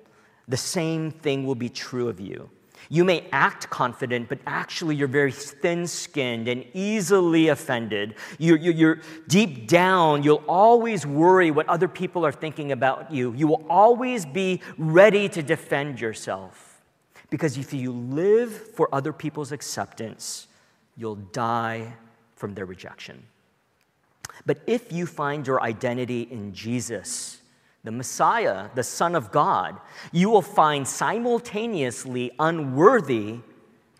the 0.48 0.58
same 0.58 1.10
thing 1.10 1.46
will 1.46 1.56
be 1.56 1.70
true 1.70 2.10
of 2.10 2.20
you. 2.20 2.50
You 2.90 3.06
may 3.06 3.28
act 3.32 3.70
confident, 3.70 4.28
but 4.28 4.40
actually 4.46 4.96
you're 4.96 5.08
very 5.08 5.32
thin 5.32 5.88
skinned 5.88 6.50
and 6.50 6.66
easily 6.74 7.48
offended. 7.48 8.16
You're, 8.38 8.58
you're, 8.58 8.74
you're, 8.74 9.02
deep 9.28 9.68
down, 9.68 10.24
you'll 10.24 10.44
always 10.48 11.06
worry 11.06 11.50
what 11.50 11.68
other 11.70 11.88
people 11.88 12.26
are 12.26 12.32
thinking 12.32 12.74
about 12.74 13.12
you. 13.12 13.34
You 13.34 13.48
will 13.48 13.66
always 13.70 14.26
be 14.26 14.62
ready 14.78 15.30
to 15.30 15.42
defend 15.42 16.02
yourself. 16.02 16.82
Because 17.30 17.58
if 17.58 17.74
you 17.74 17.94
live 17.94 18.52
for 18.76 18.94
other 18.94 19.14
people's 19.14 19.54
acceptance, 19.54 20.48
you'll 20.98 21.16
die 21.16 21.94
from 22.36 22.54
their 22.54 22.66
rejection. 22.66 23.24
But 24.46 24.62
if 24.68 24.92
you 24.92 25.06
find 25.06 25.48
your 25.48 25.62
identity 25.62 26.24
in 26.24 26.54
Jesus, 26.54 27.42
the 27.84 27.92
Messiah, 27.92 28.70
the 28.76 28.84
Son 28.84 29.16
of 29.16 29.32
God, 29.32 29.80
you 30.12 30.30
will 30.30 30.42
find 30.42 30.88
simultaneously 30.88 32.32
unworthy 32.40 33.40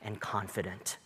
and 0.02 0.20
confident. 0.20 0.98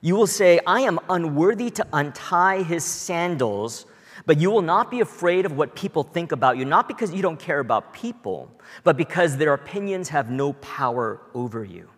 You 0.00 0.16
will 0.16 0.26
say, 0.26 0.60
I 0.66 0.80
am 0.80 0.98
unworthy 1.08 1.70
to 1.70 1.86
untie 1.92 2.62
his 2.62 2.84
sandals, 2.84 3.86
but 4.26 4.38
you 4.38 4.50
will 4.50 4.62
not 4.62 4.90
be 4.90 5.00
afraid 5.00 5.46
of 5.46 5.56
what 5.56 5.74
people 5.76 6.02
think 6.02 6.32
about 6.32 6.56
you, 6.56 6.64
not 6.64 6.88
because 6.88 7.14
you 7.14 7.22
don't 7.22 7.38
care 7.38 7.60
about 7.60 7.94
people, 7.94 8.50
but 8.84 8.96
because 8.96 9.36
their 9.36 9.54
opinions 9.54 10.08
have 10.08 10.30
no 10.30 10.54
power 10.54 11.20
over 11.34 11.64
you. 11.64 11.88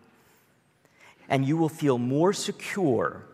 And 1.27 1.45
you 1.45 1.57
will 1.57 1.69
feel 1.69 1.97
more 1.97 2.31
secure 2.31 3.25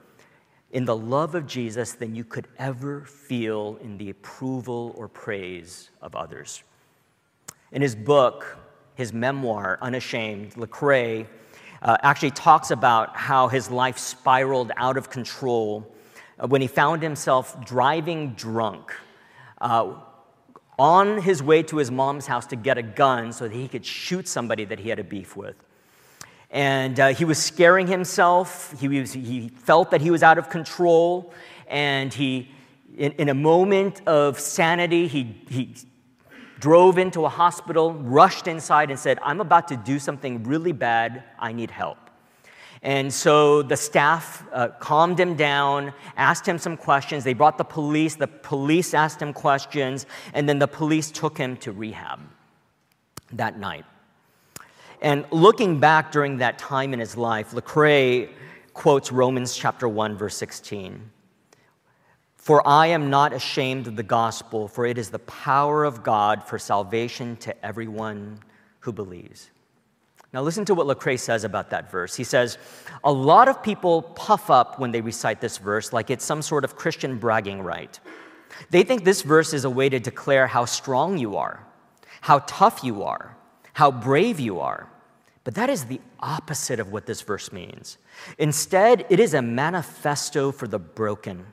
in 0.72 0.86
the 0.86 0.96
love 0.96 1.36
of 1.36 1.46
Jesus 1.46 1.94
than 1.94 2.16
you 2.16 2.24
could 2.24 2.48
ever 2.58 3.02
feel 3.02 3.78
in 3.82 3.98
the 3.98 4.10
approval 4.10 4.94
or 4.98 5.08
praise 5.08 5.90
of 6.02 6.16
others. 6.16 6.64
In 7.72 7.82
his 7.82 7.96
book, 7.96 8.58
his 8.96 9.14
memoir, 9.14 9.78
Unashamed, 9.82 10.54
Lecrae 10.54 11.28
uh, 11.82 11.98
actually 12.04 12.32
talks 12.32 12.72
about 12.72 13.16
how 13.16 13.48
his 13.48 13.72
life 13.72 13.98
spiraled 13.98 14.72
out 14.78 14.98
of 14.98 15.10
control 15.10 15.94
uh, 16.40 16.48
when 16.48 16.62
he 16.62 16.68
found 16.68 17.02
himself 17.02 17.64
driving 17.66 18.34
drunk 18.34 18.94
uh, 19.60 19.94
on 20.78 21.22
his 21.22 21.44
way 21.44 21.64
to 21.64 21.78
his 21.78 21.92
mom's 21.92 22.28
house 22.28 22.46
to 22.48 22.56
get 22.56 22.78
a 22.78 22.84
gun 22.84 23.32
so 23.32 23.48
that 23.48 23.54
he 23.54 23.68
could 23.68 23.86
shoot 23.86 24.28
somebody 24.28 24.66
that 24.66 24.80
he 24.80 24.90
had 24.90 25.00
a 25.00 25.04
beef 25.04 25.36
with. 25.36 25.56
And 26.52 27.00
uh, 27.00 27.08
he 27.10 27.26
was 27.26 27.38
scaring 27.38 27.88
himself. 27.88 28.78
He, 28.80 28.88
was, 28.88 29.14
he 29.14 29.50
felt 29.50 29.92
that 29.92 30.02
he 30.02 30.12
was 30.12 30.22
out 30.22 30.38
of 30.38 30.50
control. 30.50 31.34
And 31.68 32.14
he, 32.14 32.52
in, 32.98 33.14
in 33.14 33.30
a 33.30 33.34
moment 33.34 34.06
of 34.06 34.40
sanity, 34.40 35.08
he, 35.08 35.36
he 35.50 35.74
drove 36.60 36.98
into 36.98 37.26
a 37.26 37.30
hospital, 37.30 37.94
rushed 37.94 38.48
inside, 38.48 38.90
and 38.90 39.00
said, 39.00 39.18
I'm 39.24 39.40
about 39.40 39.70
to 39.70 39.78
do 39.78 39.98
something 39.98 40.44
really 40.44 40.74
bad. 40.74 41.24
I 41.40 41.54
need 41.54 41.72
help. 41.72 41.98
And 42.84 43.14
so 43.14 43.62
the 43.62 43.78
staff 43.78 44.44
uh, 44.52 44.70
calmed 44.80 45.20
him 45.20 45.36
down, 45.36 45.94
asked 46.18 46.48
him 46.48 46.58
some 46.58 46.76
questions. 46.76 47.24
They 47.24 47.34
brought 47.34 47.58
the 47.58 47.64
police. 47.64 48.16
The 48.16 48.28
police 48.28 48.94
asked 48.94 49.22
him 49.22 49.34
questions, 49.34 50.06
and 50.34 50.50
then 50.50 50.60
the 50.60 50.68
police 50.68 51.12
took 51.12 51.38
him 51.38 51.58
to 51.58 51.72
rehab 51.72 52.20
that 53.34 53.60
night. 53.60 53.86
And 55.02 55.26
looking 55.32 55.80
back 55.80 56.12
during 56.12 56.38
that 56.38 56.60
time 56.60 56.94
in 56.94 57.00
his 57.00 57.18
life, 57.18 57.52
Lecrae 57.52 58.30
quotes 58.74 59.12
Romans 59.12 59.56
chapter 59.56 59.90
1, 59.90 60.16
verse 60.16 60.38
16. 60.38 61.10
For 62.36 62.68
I 62.68 62.88
am 62.88 63.10
not 63.10 63.34
ashamed 63.34 63.88
of 63.88 63.96
the 63.96 64.04
gospel, 64.04 64.68
for 64.68 64.86
it 64.86 64.98
is 64.98 65.10
the 65.10 65.20
power 65.20 65.84
of 65.84 66.04
God 66.04 66.44
for 66.44 66.58
salvation 66.60 67.36
to 67.38 67.66
everyone 67.66 68.40
who 68.80 68.92
believes. 68.92 69.50
Now, 70.34 70.42
listen 70.42 70.66
to 70.66 70.74
what 70.74 70.88
Lecrae 70.88 71.20
says 71.20 71.44
about 71.44 71.72
that 71.72 71.92
verse. 71.92 72.16
He 72.16 72.24
says, 72.24 72.58
A 73.04 73.12
lot 73.12 73.48
of 73.48 73.62
people 73.62 74.02
puff 74.02 74.50
up 74.50 74.80
when 74.80 74.92
they 74.92 75.02
recite 75.02 75.42
this 75.42 75.58
verse 75.58 75.92
like 75.92 76.10
it's 76.10 76.24
some 76.24 76.42
sort 76.42 76.64
of 76.64 76.76
Christian 76.76 77.18
bragging 77.18 77.62
right. 77.62 78.00
They 78.70 78.84
think 78.84 79.04
this 79.04 79.24
verse 79.24 79.54
is 79.54 79.66
a 79.66 79.70
way 79.70 79.90
to 79.90 80.00
declare 80.00 80.48
how 80.48 80.66
strong 80.66 81.18
you 81.18 81.38
are, 81.38 81.66
how 82.22 82.40
tough 82.40 82.84
you 82.84 83.04
are, 83.04 83.36
how 83.74 83.92
brave 83.92 84.40
you 84.40 84.60
are. 84.60 84.88
But 85.44 85.56
that 85.56 85.70
is 85.70 85.86
the 85.86 86.02
opposite 86.20 86.80
of 86.80 86.92
what 86.92 87.06
this 87.06 87.22
verse 87.22 87.52
means. 87.52 87.98
Instead, 88.38 89.06
it 89.10 89.20
is 89.20 89.34
a 89.34 89.42
manifesto 89.42 90.52
for 90.52 90.68
the 90.68 90.80
broken, 90.80 91.46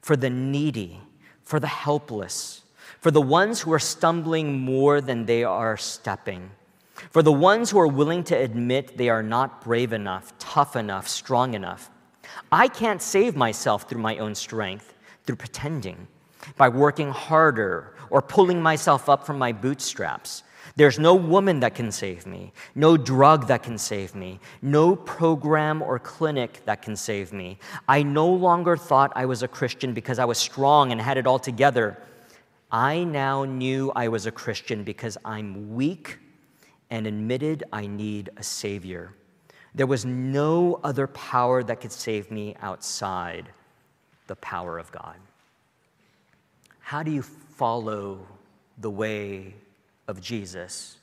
for 0.00 0.16
the 0.16 0.30
needy, 0.30 1.00
for 1.42 1.58
the 1.58 1.66
helpless, 1.66 2.62
for 3.00 3.10
the 3.10 3.20
ones 3.20 3.60
who 3.60 3.72
are 3.72 3.80
stumbling 3.80 4.60
more 4.60 5.00
than 5.00 5.26
they 5.26 5.42
are 5.42 5.76
stepping, 5.76 6.50
for 7.10 7.22
the 7.22 7.32
ones 7.32 7.70
who 7.70 7.78
are 7.78 7.86
willing 7.88 8.22
to 8.24 8.34
admit 8.34 8.96
they 8.96 9.08
are 9.08 9.22
not 9.22 9.62
brave 9.62 9.92
enough, 9.92 10.32
tough 10.38 10.76
enough, 10.76 11.08
strong 11.08 11.54
enough. 11.54 11.90
I 12.52 12.68
can't 12.68 13.02
save 13.02 13.34
myself 13.34 13.88
through 13.88 14.00
my 14.00 14.18
own 14.18 14.34
strength, 14.34 14.94
through 15.24 15.36
pretending, 15.36 16.06
by 16.56 16.68
working 16.68 17.10
harder 17.10 17.94
or 18.10 18.22
pulling 18.22 18.62
myself 18.62 19.08
up 19.08 19.26
from 19.26 19.38
my 19.38 19.52
bootstraps. 19.52 20.44
There's 20.76 20.98
no 20.98 21.14
woman 21.14 21.60
that 21.60 21.74
can 21.74 21.90
save 21.90 22.26
me, 22.26 22.52
no 22.74 22.98
drug 22.98 23.46
that 23.46 23.62
can 23.62 23.78
save 23.78 24.14
me, 24.14 24.40
no 24.60 24.94
program 24.94 25.80
or 25.80 25.98
clinic 25.98 26.60
that 26.66 26.82
can 26.82 26.96
save 26.96 27.32
me. 27.32 27.58
I 27.88 28.02
no 28.02 28.28
longer 28.28 28.76
thought 28.76 29.10
I 29.16 29.24
was 29.24 29.42
a 29.42 29.48
Christian 29.48 29.94
because 29.94 30.18
I 30.18 30.26
was 30.26 30.36
strong 30.36 30.92
and 30.92 31.00
had 31.00 31.16
it 31.16 31.26
all 31.26 31.38
together. 31.38 31.96
I 32.70 33.04
now 33.04 33.44
knew 33.44 33.90
I 33.96 34.08
was 34.08 34.26
a 34.26 34.30
Christian 34.30 34.84
because 34.84 35.16
I'm 35.24 35.74
weak 35.74 36.18
and 36.90 37.06
admitted 37.06 37.64
I 37.72 37.86
need 37.86 38.28
a 38.36 38.42
Savior. 38.42 39.14
There 39.74 39.86
was 39.86 40.04
no 40.04 40.78
other 40.84 41.06
power 41.06 41.62
that 41.62 41.80
could 41.80 41.92
save 41.92 42.30
me 42.30 42.54
outside 42.60 43.48
the 44.26 44.36
power 44.36 44.78
of 44.78 44.92
God. 44.92 45.16
How 46.80 47.02
do 47.02 47.10
you 47.10 47.22
follow 47.22 48.26
the 48.78 48.90
way 48.90 49.54
of 50.08 50.20
Jesus, 50.20 50.98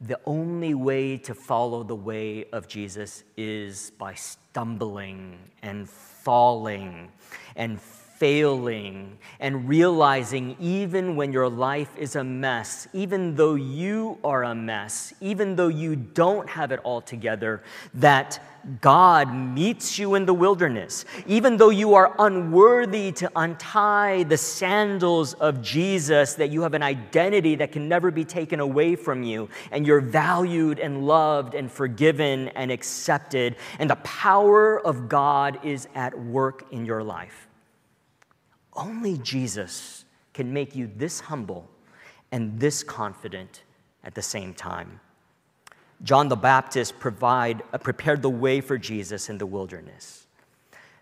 the 0.00 0.20
only 0.26 0.74
way 0.74 1.16
to 1.18 1.34
follow 1.34 1.82
the 1.82 1.96
way 1.96 2.44
of 2.52 2.68
Jesus 2.68 3.24
is 3.36 3.92
by 3.98 4.14
stumbling 4.14 5.38
and 5.62 5.88
falling 5.88 7.10
and 7.56 7.80
failing 8.18 9.18
and 9.40 9.68
realizing 9.68 10.56
even 10.58 11.16
when 11.16 11.32
your 11.32 11.48
life 11.48 11.96
is 11.96 12.16
a 12.16 12.24
mess, 12.24 12.88
even 12.92 13.34
though 13.34 13.54
you 13.54 14.18
are 14.24 14.44
a 14.44 14.54
mess, 14.54 15.12
even 15.20 15.54
though 15.56 15.68
you 15.68 15.96
don't 15.96 16.48
have 16.48 16.72
it 16.72 16.80
all 16.82 17.00
together, 17.00 17.62
that 17.94 18.40
God 18.80 19.32
meets 19.32 19.98
you 19.98 20.16
in 20.16 20.26
the 20.26 20.34
wilderness. 20.34 21.04
Even 21.26 21.56
though 21.56 21.70
you 21.70 21.94
are 21.94 22.14
unworthy 22.18 23.12
to 23.12 23.30
untie 23.36 24.24
the 24.24 24.36
sandals 24.36 25.34
of 25.34 25.62
Jesus, 25.62 26.34
that 26.34 26.50
you 26.50 26.62
have 26.62 26.74
an 26.74 26.82
identity 26.82 27.54
that 27.56 27.70
can 27.70 27.88
never 27.88 28.10
be 28.10 28.24
taken 28.24 28.58
away 28.58 28.96
from 28.96 29.22
you, 29.22 29.48
and 29.70 29.86
you're 29.86 30.00
valued 30.00 30.80
and 30.80 31.06
loved 31.06 31.54
and 31.54 31.70
forgiven 31.70 32.48
and 32.48 32.72
accepted, 32.72 33.56
and 33.78 33.88
the 33.88 33.96
power 33.96 34.80
of 34.80 35.08
God 35.08 35.60
is 35.64 35.86
at 35.94 36.18
work 36.18 36.66
in 36.72 36.84
your 36.84 37.04
life. 37.04 37.45
Only 38.76 39.18
Jesus 39.18 40.04
can 40.34 40.52
make 40.52 40.76
you 40.76 40.90
this 40.96 41.20
humble 41.20 41.68
and 42.30 42.58
this 42.60 42.82
confident 42.82 43.62
at 44.04 44.14
the 44.14 44.22
same 44.22 44.54
time. 44.54 45.00
John 46.02 46.28
the 46.28 46.36
Baptist 46.36 46.98
provide, 46.98 47.62
uh, 47.72 47.78
prepared 47.78 48.20
the 48.20 48.30
way 48.30 48.60
for 48.60 48.76
Jesus 48.76 49.30
in 49.30 49.38
the 49.38 49.46
wilderness. 49.46 50.26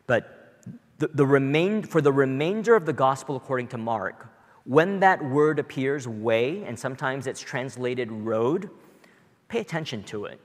But 0.06 0.62
the, 0.98 1.08
the 1.08 1.26
remain, 1.26 1.82
for 1.82 2.00
the 2.00 2.12
remainder 2.12 2.76
of 2.76 2.87
the 2.87 2.92
gospel 2.92 3.37
according 3.37 3.68
to 3.68 3.78
Mark, 3.78 4.28
when 4.64 5.00
that 5.00 5.22
word 5.22 5.58
appears, 5.58 6.06
way, 6.06 6.62
and 6.64 6.78
sometimes 6.78 7.26
it's 7.26 7.40
translated 7.40 8.10
road, 8.10 8.70
pay 9.48 9.60
attention 9.60 10.04
to 10.04 10.26
it. 10.26 10.40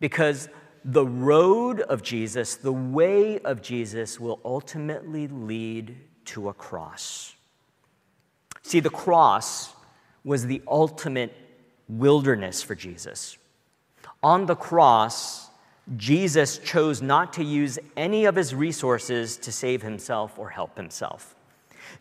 Because 0.00 0.48
the 0.84 1.06
road 1.06 1.80
of 1.80 2.02
Jesus, 2.02 2.56
the 2.56 2.72
way 2.72 3.38
of 3.40 3.62
Jesus, 3.62 4.18
will 4.18 4.40
ultimately 4.44 5.28
lead 5.28 5.96
to 6.26 6.48
a 6.48 6.54
cross. 6.54 7.34
See, 8.62 8.80
the 8.80 8.90
cross 8.90 9.72
was 10.24 10.46
the 10.46 10.62
ultimate 10.68 11.34
wilderness 11.88 12.62
for 12.62 12.74
Jesus. 12.74 13.36
On 14.22 14.46
the 14.46 14.54
cross, 14.54 15.50
Jesus 15.96 16.58
chose 16.58 17.02
not 17.02 17.32
to 17.34 17.44
use 17.44 17.78
any 17.96 18.24
of 18.24 18.36
his 18.36 18.54
resources 18.54 19.36
to 19.38 19.50
save 19.50 19.82
himself 19.82 20.38
or 20.38 20.50
help 20.50 20.76
himself. 20.76 21.34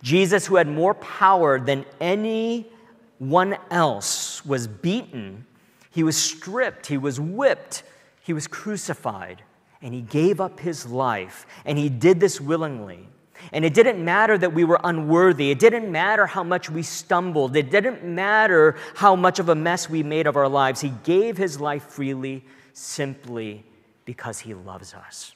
Jesus, 0.03 0.45
who 0.45 0.55
had 0.55 0.67
more 0.67 0.93
power 0.93 1.60
than 1.60 1.86
anyone 1.99 3.57
else, 3.71 4.45
was 4.45 4.67
beaten, 4.67 5.45
he 5.89 6.03
was 6.03 6.15
stripped, 6.15 6.88
he 6.88 6.97
was 6.97 7.19
whipped, 7.19 7.84
he 8.23 8.34
was 8.34 8.47
crucified, 8.47 9.41
and 9.81 9.93
he 9.93 10.01
gave 10.01 10.39
up 10.39 10.60
his 10.60 10.86
life, 10.86 11.45
and 11.65 11.77
he 11.77 11.89
did 11.89 12.19
this 12.19 12.39
willingly. 12.39 13.10
And 13.51 13.65
it 13.65 13.73
didn't 13.73 14.04
matter 14.04 14.38
that 14.38 14.54
we 14.54 14.63
were 14.63 14.80
unworthy. 14.84 15.51
It 15.51 15.60
didn't 15.60 15.91
matter 15.91 16.25
how 16.25 16.43
much 16.43 16.69
we 16.69 16.84
stumbled. 16.84 17.56
It 17.56 17.69
didn't 17.69 18.04
matter 18.04 18.75
how 18.95 19.15
much 19.15 19.39
of 19.39 19.49
a 19.49 19.56
mess 19.56 19.89
we 19.89 20.04
made 20.04 20.27
of 20.27 20.36
our 20.36 20.47
lives. 20.47 20.82
He 20.82 20.93
gave 21.04 21.38
his 21.38 21.60
life 21.60 21.84
freely 21.84 22.45
simply 22.73 23.65
because 24.06 24.39
he 24.39 24.54
loves 24.54 24.93
us. 24.93 25.34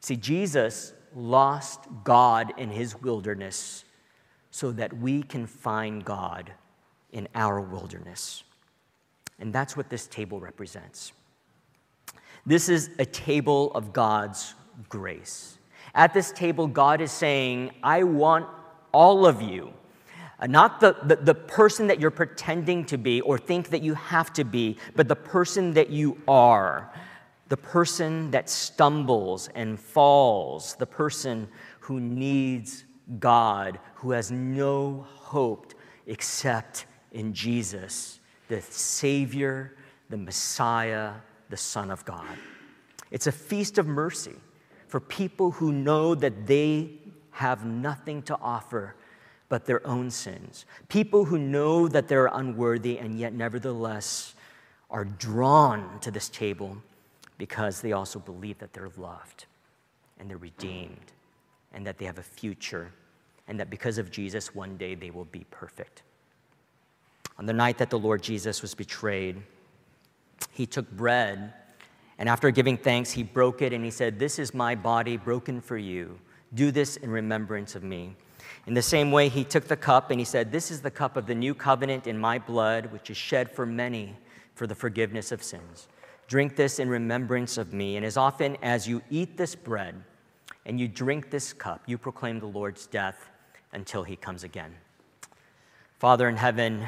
See, 0.00 0.16
Jesus 0.16 0.92
lost 1.14 1.80
God 2.02 2.52
in 2.58 2.70
his 2.70 3.00
wilderness 3.00 3.84
so 4.50 4.70
that 4.72 4.92
we 4.92 5.22
can 5.22 5.46
find 5.46 6.04
God 6.04 6.52
in 7.12 7.28
our 7.34 7.60
wilderness. 7.60 8.44
And 9.40 9.52
that's 9.52 9.76
what 9.76 9.88
this 9.88 10.06
table 10.06 10.40
represents. 10.40 11.12
This 12.46 12.68
is 12.68 12.90
a 12.98 13.06
table 13.06 13.72
of 13.72 13.92
God's 13.92 14.54
grace. 14.88 15.58
At 15.94 16.12
this 16.12 16.32
table, 16.32 16.66
God 16.66 17.00
is 17.00 17.12
saying, 17.12 17.70
I 17.82 18.02
want 18.02 18.46
all 18.92 19.26
of 19.26 19.40
you. 19.40 19.72
Uh, 20.40 20.46
not 20.48 20.80
the, 20.80 20.96
the, 21.04 21.16
the, 21.16 21.34
person 21.34 21.86
that 21.86 22.00
you're 22.00 22.10
pretending 22.10 22.84
to 22.86 22.98
be 22.98 23.20
or 23.20 23.38
think 23.38 23.68
that 23.70 23.82
you 23.82 23.94
have 23.94 24.32
to 24.32 24.44
be, 24.44 24.76
but 24.96 25.06
the 25.06 25.16
person 25.16 25.72
that 25.74 25.90
you 25.90 26.20
are. 26.26 26.92
The 27.48 27.56
person 27.56 28.30
that 28.32 28.50
stumbles 28.50 29.48
and 29.54 29.78
falls. 29.78 30.74
The 30.74 30.86
person 30.86 31.46
who 31.78 32.00
needs 32.00 32.84
God, 33.20 33.78
who 33.94 34.10
has 34.10 34.32
no 34.32 35.06
hope 35.08 35.74
except 36.06 36.86
in 37.12 37.32
Jesus, 37.32 38.18
the 38.48 38.60
Savior, 38.60 39.76
the 40.10 40.16
Messiah, 40.16 41.12
the 41.48 41.56
Son 41.56 41.90
of 41.90 42.04
God. 42.04 42.36
It's 43.10 43.28
a 43.28 43.32
feast 43.32 43.78
of 43.78 43.86
mercy 43.86 44.34
for 44.94 45.00
people 45.00 45.50
who 45.50 45.72
know 45.72 46.14
that 46.14 46.46
they 46.46 46.88
have 47.32 47.66
nothing 47.66 48.22
to 48.22 48.38
offer 48.40 48.94
but 49.48 49.66
their 49.66 49.84
own 49.84 50.08
sins. 50.08 50.66
People 50.88 51.24
who 51.24 51.36
know 51.36 51.88
that 51.88 52.06
they're 52.06 52.28
unworthy 52.28 53.00
and 53.00 53.18
yet, 53.18 53.32
nevertheless, 53.34 54.34
are 54.90 55.04
drawn 55.04 55.98
to 55.98 56.12
this 56.12 56.28
table 56.28 56.76
because 57.38 57.80
they 57.80 57.90
also 57.90 58.20
believe 58.20 58.56
that 58.58 58.72
they're 58.72 58.92
loved 58.96 59.46
and 60.20 60.30
they're 60.30 60.36
redeemed 60.36 61.10
and 61.72 61.84
that 61.84 61.98
they 61.98 62.04
have 62.04 62.18
a 62.18 62.22
future 62.22 62.92
and 63.48 63.58
that 63.58 63.70
because 63.70 63.98
of 63.98 64.12
Jesus, 64.12 64.54
one 64.54 64.76
day 64.76 64.94
they 64.94 65.10
will 65.10 65.24
be 65.24 65.44
perfect. 65.50 66.04
On 67.36 67.46
the 67.46 67.52
night 67.52 67.78
that 67.78 67.90
the 67.90 67.98
Lord 67.98 68.22
Jesus 68.22 68.62
was 68.62 68.76
betrayed, 68.76 69.42
he 70.52 70.66
took 70.66 70.88
bread 70.92 71.52
and 72.18 72.28
after 72.28 72.50
giving 72.50 72.76
thanks, 72.76 73.10
he 73.10 73.22
broke 73.22 73.62
it 73.62 73.72
and 73.72 73.84
he 73.84 73.90
said, 73.90 74.18
This 74.18 74.38
is 74.38 74.54
my 74.54 74.74
body 74.74 75.16
broken 75.16 75.60
for 75.60 75.76
you. 75.76 76.18
Do 76.54 76.70
this 76.70 76.96
in 76.96 77.10
remembrance 77.10 77.74
of 77.74 77.82
me. 77.82 78.14
In 78.66 78.74
the 78.74 78.82
same 78.82 79.10
way, 79.10 79.28
he 79.28 79.44
took 79.44 79.64
the 79.64 79.76
cup 79.76 80.10
and 80.10 80.20
he 80.20 80.24
said, 80.24 80.52
This 80.52 80.70
is 80.70 80.80
the 80.80 80.90
cup 80.90 81.16
of 81.16 81.26
the 81.26 81.34
new 81.34 81.54
covenant 81.54 82.06
in 82.06 82.18
my 82.18 82.38
blood, 82.38 82.86
which 82.92 83.10
is 83.10 83.16
shed 83.16 83.50
for 83.50 83.66
many 83.66 84.16
for 84.54 84.66
the 84.66 84.74
forgiveness 84.74 85.32
of 85.32 85.42
sins. 85.42 85.88
Drink 86.28 86.56
this 86.56 86.78
in 86.78 86.88
remembrance 86.88 87.58
of 87.58 87.72
me. 87.72 87.96
And 87.96 88.06
as 88.06 88.16
often 88.16 88.56
as 88.62 88.88
you 88.88 89.02
eat 89.10 89.36
this 89.36 89.54
bread 89.54 89.94
and 90.64 90.80
you 90.80 90.88
drink 90.88 91.30
this 91.30 91.52
cup, 91.52 91.82
you 91.86 91.98
proclaim 91.98 92.38
the 92.38 92.46
Lord's 92.46 92.86
death 92.86 93.28
until 93.72 94.04
he 94.04 94.16
comes 94.16 94.44
again. 94.44 94.74
Father 95.98 96.28
in 96.28 96.36
heaven, 96.36 96.86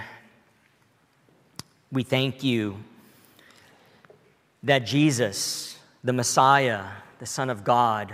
we 1.90 2.02
thank 2.02 2.42
you 2.42 2.76
that 4.66 4.84
Jesus, 4.84 5.78
the 6.02 6.12
Messiah, 6.12 6.84
the 7.20 7.26
Son 7.26 7.50
of 7.50 7.62
God, 7.62 8.12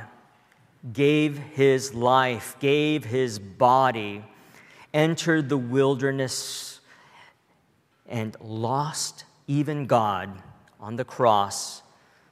gave 0.93 1.39
his 1.39 1.95
life, 1.95 2.57
gave 2.61 3.07
his 3.07 3.39
body, 3.39 4.23
entered 4.93 5.49
the 5.49 5.57
wilderness, 5.57 6.81
and 8.07 8.37
lost 8.41 9.25
even 9.47 9.87
God 9.87 10.43
on 10.79 10.97
the 10.97 11.05
cross 11.05 11.83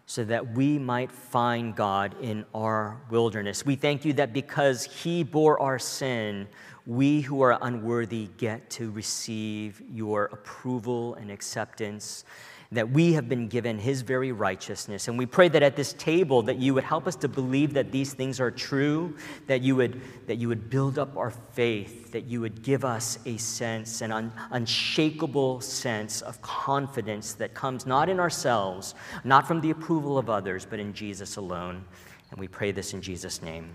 so 0.04 0.22
that 0.24 0.52
we 0.52 0.78
might 0.78 1.10
find 1.10 1.74
God 1.74 2.14
in 2.20 2.44
our 2.54 3.00
wilderness. 3.08 3.64
We 3.64 3.76
thank 3.76 4.04
you 4.04 4.12
that 4.14 4.34
because 4.34 4.84
he 4.84 5.22
bore 5.22 5.58
our 5.62 5.78
sin, 5.78 6.46
we 6.84 7.22
who 7.22 7.40
are 7.40 7.56
unworthy 7.62 8.28
get 8.36 8.68
to 8.70 8.90
receive 8.90 9.80
your 9.90 10.24
approval 10.26 11.14
and 11.14 11.30
acceptance 11.30 12.24
that 12.72 12.88
we 12.88 13.14
have 13.14 13.28
been 13.28 13.48
given 13.48 13.78
his 13.78 14.02
very 14.02 14.30
righteousness. 14.30 15.08
And 15.08 15.18
we 15.18 15.26
pray 15.26 15.48
that 15.48 15.62
at 15.62 15.74
this 15.74 15.92
table 15.94 16.42
that 16.42 16.58
you 16.58 16.72
would 16.74 16.84
help 16.84 17.08
us 17.08 17.16
to 17.16 17.28
believe 17.28 17.74
that 17.74 17.90
these 17.90 18.14
things 18.14 18.38
are 18.38 18.50
true, 18.50 19.16
that 19.48 19.60
you 19.60 19.74
would, 19.74 20.00
that 20.28 20.36
you 20.36 20.46
would 20.46 20.70
build 20.70 20.96
up 20.96 21.16
our 21.16 21.30
faith, 21.30 22.12
that 22.12 22.26
you 22.26 22.40
would 22.40 22.62
give 22.62 22.84
us 22.84 23.18
a 23.26 23.36
sense, 23.38 24.02
an 24.02 24.12
un, 24.12 24.32
unshakable 24.52 25.60
sense 25.60 26.22
of 26.22 26.40
confidence 26.42 27.34
that 27.34 27.54
comes 27.54 27.86
not 27.86 28.08
in 28.08 28.20
ourselves, 28.20 28.94
not 29.24 29.48
from 29.48 29.60
the 29.60 29.70
approval 29.70 30.16
of 30.16 30.30
others, 30.30 30.64
but 30.64 30.78
in 30.78 30.92
Jesus 30.92 31.36
alone. 31.36 31.84
And 32.30 32.38
we 32.38 32.46
pray 32.46 32.70
this 32.70 32.94
in 32.94 33.02
Jesus' 33.02 33.42
name. 33.42 33.68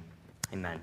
Amen. 0.54 0.80